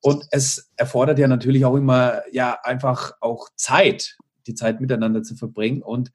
[0.00, 5.34] und es erfordert ja natürlich auch immer, ja, einfach auch Zeit, die Zeit miteinander zu
[5.34, 5.82] verbringen.
[5.82, 6.10] Und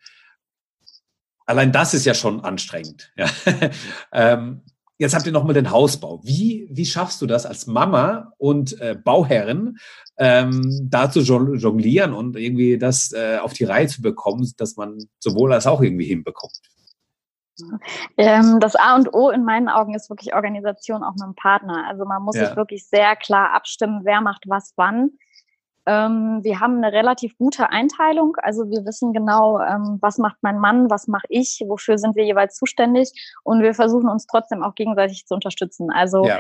[1.46, 3.12] allein das ist ja schon anstrengend.
[3.18, 3.30] Ja.
[4.12, 4.62] ähm,
[4.98, 6.22] jetzt habt ihr nochmal den Hausbau.
[6.24, 9.78] Wie, wie schaffst du das als Mama und äh, Bauherrin,
[10.18, 14.98] ähm, da zu jonglieren und irgendwie das äh, auf die Reihe zu bekommen, dass man
[15.20, 16.58] sowohl als auch irgendwie hinbekommt?
[18.18, 21.86] Ähm, das A und O in meinen Augen ist wirklich Organisation auch mit dem Partner.
[21.88, 22.48] Also man muss ja.
[22.48, 25.12] sich wirklich sehr klar abstimmen, wer macht was wann.
[25.86, 28.38] Ähm, wir haben eine relativ gute Einteilung.
[28.42, 32.24] Also wir wissen genau, ähm, was macht mein Mann, was mache ich, wofür sind wir
[32.24, 33.12] jeweils zuständig.
[33.44, 35.92] Und wir versuchen uns trotzdem auch gegenseitig zu unterstützen.
[35.92, 36.40] Also ja.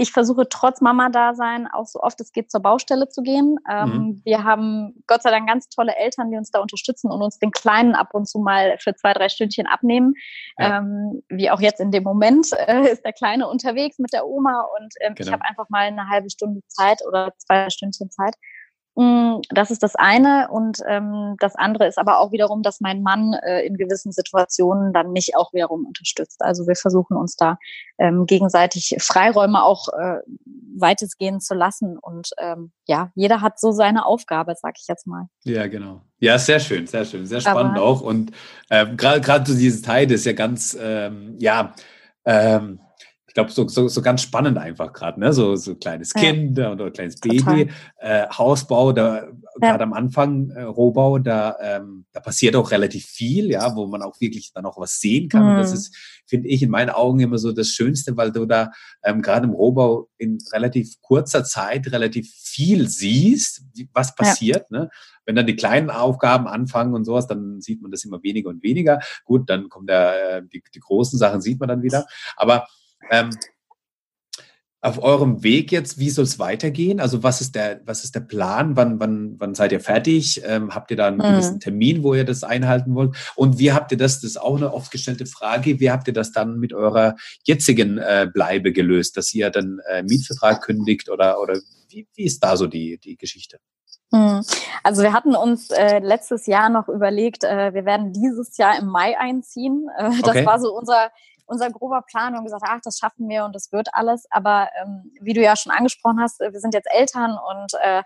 [0.00, 3.58] Ich versuche trotz Mama-Dasein auch so oft es geht zur Baustelle zu gehen.
[3.70, 4.22] Ähm, mhm.
[4.24, 7.50] Wir haben Gott sei Dank ganz tolle Eltern, die uns da unterstützen und uns den
[7.50, 10.14] Kleinen ab und zu mal für zwei, drei Stündchen abnehmen.
[10.58, 10.78] Ja.
[10.78, 14.66] Ähm, wie auch jetzt in dem Moment äh, ist der Kleine unterwegs mit der Oma
[14.78, 15.28] und ähm, genau.
[15.28, 18.36] ich habe einfach mal eine halbe Stunde Zeit oder zwei Stündchen Zeit
[18.96, 20.48] das ist das eine.
[20.50, 24.92] Und ähm, das andere ist aber auch wiederum, dass mein Mann äh, in gewissen Situationen
[24.92, 26.42] dann mich auch wiederum unterstützt.
[26.42, 27.58] Also wir versuchen uns da
[27.98, 30.18] ähm, gegenseitig Freiräume auch äh,
[30.76, 31.98] weitestgehend zu lassen.
[31.98, 35.28] Und ähm, ja, jeder hat so seine Aufgabe, sag ich jetzt mal.
[35.44, 36.02] Ja, genau.
[36.18, 38.00] Ja, sehr schön, sehr schön, sehr spannend aber, auch.
[38.02, 38.32] Und
[38.70, 41.74] ähm, gerade gerade so dieses Teil, das ist ja ganz, ähm, ja,
[42.24, 42.80] ähm,
[43.30, 45.32] ich glaube, so, so, so ganz spannend einfach gerade, ne?
[45.32, 46.72] So, so kleines Kind ja.
[46.72, 49.30] oder kleines Baby, äh, Hausbau, da ja.
[49.60, 54.02] gerade am Anfang äh, Rohbau, da, ähm, da passiert auch relativ viel, ja, wo man
[54.02, 55.44] auch wirklich dann auch was sehen kann.
[55.44, 55.50] Mhm.
[55.50, 55.76] Und das mhm.
[55.76, 58.72] ist, finde ich, in meinen Augen immer so das Schönste, weil du da
[59.04, 63.62] ähm, gerade im Rohbau in relativ kurzer Zeit relativ viel siehst,
[63.92, 64.80] was passiert, ja.
[64.80, 64.90] ne?
[65.24, 68.64] Wenn dann die kleinen Aufgaben anfangen und sowas, dann sieht man das immer weniger und
[68.64, 68.98] weniger.
[69.24, 72.06] Gut, dann kommt der, äh, die, die großen Sachen sieht man dann wieder.
[72.36, 72.66] Aber
[73.10, 73.30] ähm,
[74.82, 77.00] auf eurem Weg jetzt, wie soll es weitergehen?
[77.00, 78.76] Also was ist der, was ist der Plan?
[78.76, 80.42] Wann, wann, wann seid ihr fertig?
[80.44, 81.22] Ähm, habt ihr da einen mhm.
[81.22, 83.14] gewissen Termin, wo ihr das einhalten wollt?
[83.36, 86.14] Und wie habt ihr das, das ist auch eine oft gestellte Frage, wie habt ihr
[86.14, 91.40] das dann mit eurer jetzigen äh, Bleibe gelöst, dass ihr dann äh, Mietvertrag kündigt oder,
[91.40, 93.58] oder wie, wie ist da so die, die Geschichte?
[94.12, 94.40] Hm.
[94.82, 98.86] Also wir hatten uns äh, letztes Jahr noch überlegt, äh, wir werden dieses Jahr im
[98.86, 99.88] Mai einziehen.
[99.98, 100.46] Äh, das okay.
[100.46, 101.10] war so unser
[101.50, 104.26] unser grober Plan und gesagt, ach, das schaffen wir und das wird alles.
[104.30, 108.02] Aber ähm, wie du ja schon angesprochen hast, wir sind jetzt Eltern und äh,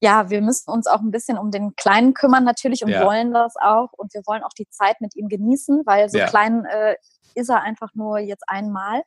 [0.00, 3.04] ja, wir müssen uns auch ein bisschen um den Kleinen kümmern natürlich und ja.
[3.06, 3.92] wollen das auch.
[3.92, 6.26] Und wir wollen auch die Zeit mit ihm genießen, weil so ja.
[6.26, 6.96] klein äh,
[7.34, 9.02] ist er einfach nur jetzt einmal.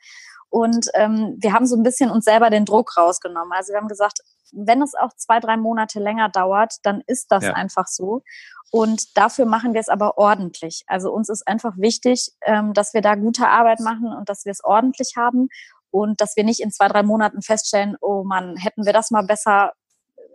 [0.50, 3.52] Und ähm, wir haben so ein bisschen uns selber den Druck rausgenommen.
[3.52, 4.22] Also wir haben gesagt,
[4.52, 7.54] wenn es auch zwei, drei Monate länger dauert, dann ist das ja.
[7.54, 8.22] einfach so.
[8.72, 10.84] Und dafür machen wir es aber ordentlich.
[10.88, 14.52] Also uns ist einfach wichtig, ähm, dass wir da gute Arbeit machen und dass wir
[14.52, 15.50] es ordentlich haben
[15.92, 19.26] und dass wir nicht in zwei, drei Monaten feststellen, oh Mann, hätten wir das mal
[19.26, 19.72] besser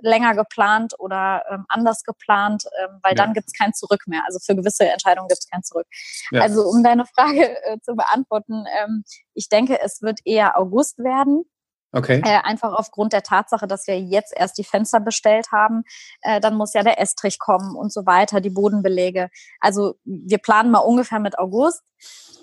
[0.03, 3.25] länger geplant oder ähm, anders geplant, ähm, weil ja.
[3.25, 4.23] dann gibt es kein Zurück mehr.
[4.27, 5.87] Also für gewisse Entscheidungen gibt es kein Zurück.
[6.31, 6.43] Ja.
[6.43, 9.05] Also um deine Frage äh, zu beantworten, ähm,
[9.35, 11.45] ich denke, es wird eher August werden.
[11.93, 12.23] Okay.
[12.25, 15.83] Äh, einfach aufgrund der Tatsache, dass wir jetzt erst die Fenster bestellt haben.
[16.23, 19.29] Äh, dann muss ja der Estrich kommen und so weiter, die Bodenbeläge.
[19.61, 21.83] Also wir planen mal ungefähr mit August.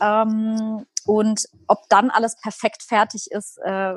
[0.01, 3.93] Ähm, und ob dann alles perfekt fertig ist, äh,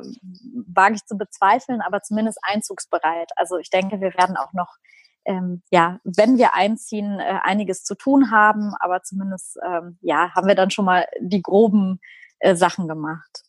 [0.66, 3.32] wage ich zu bezweifeln, aber zumindest einzugsbereit.
[3.34, 4.76] Also ich denke, wir werden auch noch,
[5.24, 10.46] ähm, ja, wenn wir einziehen, äh, einiges zu tun haben, aber zumindest, ähm, ja, haben
[10.46, 12.00] wir dann schon mal die groben
[12.38, 13.42] äh, Sachen gemacht.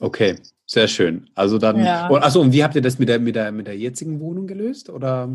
[0.00, 1.30] Okay, sehr schön.
[1.34, 2.08] Also dann, ja.
[2.08, 4.46] und, achso, und wie habt ihr das mit der, mit der, mit der jetzigen Wohnung
[4.46, 4.90] gelöst?
[4.90, 5.28] Oder?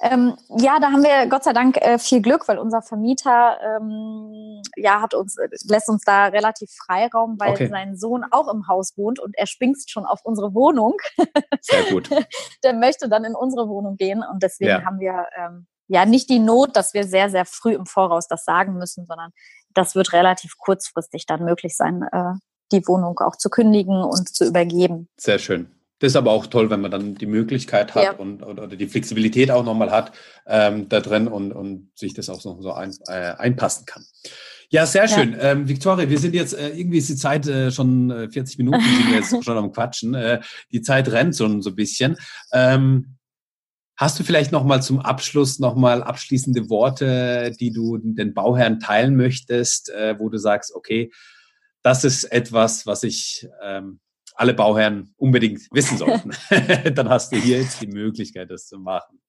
[0.00, 4.62] Ähm, ja, da haben wir Gott sei Dank äh, viel Glück, weil unser Vermieter ähm,
[4.76, 7.68] ja hat uns lässt uns da relativ Freiraum, weil okay.
[7.68, 10.94] sein Sohn auch im Haus wohnt und er springst schon auf unsere Wohnung.
[11.60, 12.08] Sehr gut.
[12.64, 14.84] Der möchte dann in unsere Wohnung gehen und deswegen ja.
[14.84, 18.44] haben wir ähm, ja nicht die Not, dass wir sehr sehr früh im Voraus das
[18.44, 19.32] sagen müssen, sondern
[19.74, 22.34] das wird relativ kurzfristig dann möglich sein, äh,
[22.72, 25.08] die Wohnung auch zu kündigen und zu übergeben.
[25.16, 25.68] Sehr schön.
[26.00, 28.12] Das ist aber auch toll, wenn man dann die Möglichkeit hat ja.
[28.12, 30.12] und oder die Flexibilität auch nochmal hat
[30.46, 34.04] ähm, da drin und, und sich das auch noch so ein, äh, einpassen kann.
[34.70, 35.32] Ja, sehr schön.
[35.32, 35.52] Ja.
[35.52, 38.80] Ähm, Victoria, wir sind jetzt, äh, irgendwie ist die Zeit äh, schon äh, 40 Minuten,
[38.80, 40.14] sind wir jetzt schon am Quatschen.
[40.14, 40.40] Äh,
[40.70, 42.16] die Zeit rennt so, so ein bisschen.
[42.52, 43.16] Ähm,
[43.96, 49.88] hast du vielleicht nochmal zum Abschluss nochmal abschließende Worte, die du den Bauherren teilen möchtest,
[49.90, 51.10] äh, wo du sagst, okay,
[51.88, 53.98] das ist etwas, was ich ähm,
[54.38, 56.30] alle Bauherren unbedingt wissen sollten.
[56.94, 59.20] Dann hast du hier jetzt die Möglichkeit, das zu machen.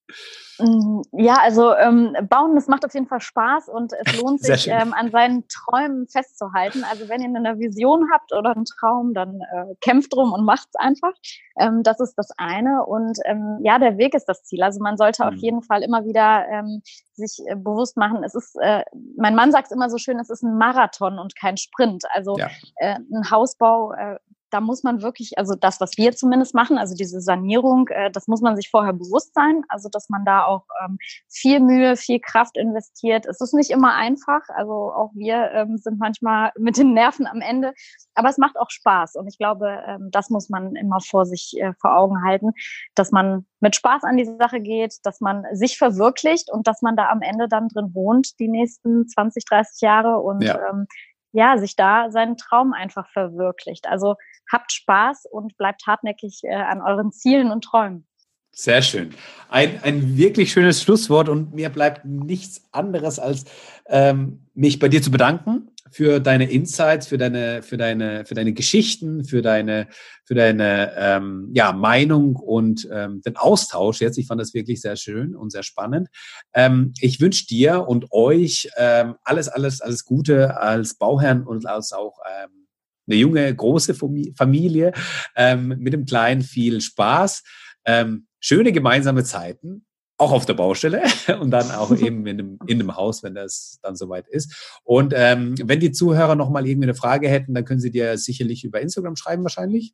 [0.60, 4.68] Mm, ja, also ähm, Bauen, das macht auf jeden Fall Spaß und es lohnt sich,
[4.68, 6.84] ähm, an seinen Träumen festzuhalten.
[6.84, 10.76] Also wenn ihr eine Vision habt oder einen Traum, dann äh, kämpft drum und macht's
[10.76, 11.14] einfach.
[11.60, 12.86] Ähm, das ist das eine.
[12.86, 14.64] Und ähm, ja, der Weg ist das Ziel.
[14.64, 15.30] Also man sollte mhm.
[15.30, 16.82] auf jeden Fall immer wieder ähm,
[17.14, 18.84] sich äh, bewusst machen, es ist, äh,
[19.18, 22.04] mein Mann sagt es immer so schön, es ist ein Marathon und kein Sprint.
[22.14, 22.48] Also ja.
[22.78, 24.18] äh, ein Hausbau äh,
[24.52, 28.28] da muss man wirklich, also das, was wir zumindest machen, also diese Sanierung, äh, das
[28.28, 30.98] muss man sich vorher bewusst sein, also dass man da auch ähm,
[31.28, 33.26] viel Mühe, viel Kraft investiert.
[33.26, 37.42] Es ist nicht immer einfach, also auch wir ähm, sind manchmal mit den Nerven am
[37.42, 37.74] Ende,
[38.16, 39.16] aber es macht auch Spaß.
[39.16, 42.52] Und ich glaube, ähm, das muss man immer vor sich äh, vor Augen halten,
[42.96, 46.96] dass man mit Spaß an die Sache geht, dass man sich verwirklicht und dass man
[46.96, 50.20] da am Ende dann drin wohnt, die nächsten 20, 30 Jahre.
[50.20, 50.60] Und ja.
[50.70, 50.88] ähm,
[51.32, 53.88] ja, sich da seinen Traum einfach verwirklicht.
[53.88, 54.16] Also
[54.52, 58.06] habt Spaß und bleibt hartnäckig äh, an euren Zielen und Träumen.
[58.52, 59.14] Sehr schön.
[59.50, 63.46] Ein, ein wirklich schönes Schlusswort und mir bleibt nichts anderes, als
[63.86, 68.54] ähm, mich bei dir zu bedanken für deine Insights, für deine, für deine, für deine
[68.54, 69.88] Geschichten, für deine,
[70.26, 74.18] für deine ähm, ja, Meinung und ähm, den Austausch jetzt.
[74.18, 76.10] Ich fand das wirklich sehr schön und sehr spannend.
[76.54, 81.92] Ähm, ich wünsche dir und euch ähm, alles, alles, alles Gute als Bauherrn und als
[81.94, 82.68] auch ähm,
[83.08, 84.94] eine junge, große Familie
[85.36, 87.44] ähm, mit dem Kleinen viel Spaß,
[87.86, 89.86] ähm, schöne gemeinsame Zeiten,
[90.20, 91.04] auch auf der Baustelle
[91.40, 94.80] und dann auch eben in einem, in einem Haus, wenn das dann soweit ist.
[94.84, 98.18] Und ähm, wenn die Zuhörer noch mal irgendwie eine Frage hätten, dann können sie dir
[98.18, 99.94] sicherlich über Instagram schreiben wahrscheinlich.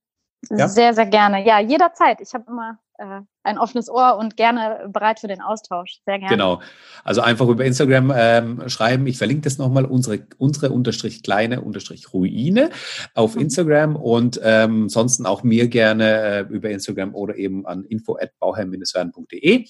[0.49, 0.67] Ja?
[0.67, 1.45] Sehr, sehr gerne.
[1.45, 2.21] Ja, jederzeit.
[2.21, 5.99] Ich habe immer äh, ein offenes Ohr und gerne bereit für den Austausch.
[6.05, 6.35] Sehr gerne.
[6.35, 6.61] Genau.
[7.03, 9.07] Also einfach über Instagram ähm, schreiben.
[9.07, 12.69] Ich verlinke das nochmal, unsere, unsere unterstrich kleine unterstrich Ruine
[13.13, 13.41] auf mhm.
[13.41, 18.31] Instagram und ähm, ansonsten auch mir gerne äh, über Instagram oder eben an info at
[18.39, 19.65] bauherr-werden.de.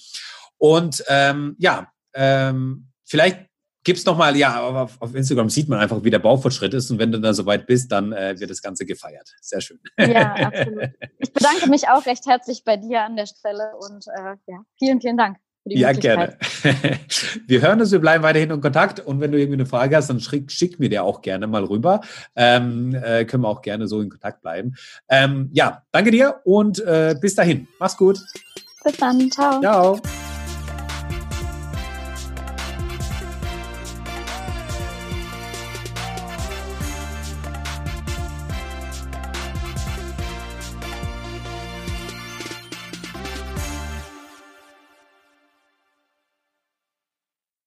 [0.57, 3.45] Und ähm, ja, ähm, vielleicht
[3.85, 7.11] gib's nochmal, ja, auf, auf, Instagram sieht man einfach, wie der Baufortschritt ist und wenn
[7.11, 9.33] du da soweit bist, dann äh, wird das Ganze gefeiert.
[9.41, 9.79] Sehr schön.
[9.97, 10.89] Ja, absolut.
[11.19, 14.99] Ich bedanke mich auch recht herzlich bei dir an der Stelle und äh, ja, vielen,
[14.99, 15.37] vielen Dank.
[15.65, 16.37] ja, gerne.
[17.47, 20.09] wir hören uns, wir bleiben weiterhin in Kontakt und wenn du irgendwie eine Frage hast,
[20.09, 22.01] dann schick, schick mir dir auch gerne mal rüber.
[22.35, 24.75] Ähm, äh, können wir auch gerne so in Kontakt bleiben.
[25.09, 27.67] Ähm, ja, danke dir und äh, bis dahin.
[27.79, 28.19] Mach's gut.
[28.83, 29.31] Bis dann.
[29.31, 29.59] Ciao.
[29.61, 30.01] Ciao.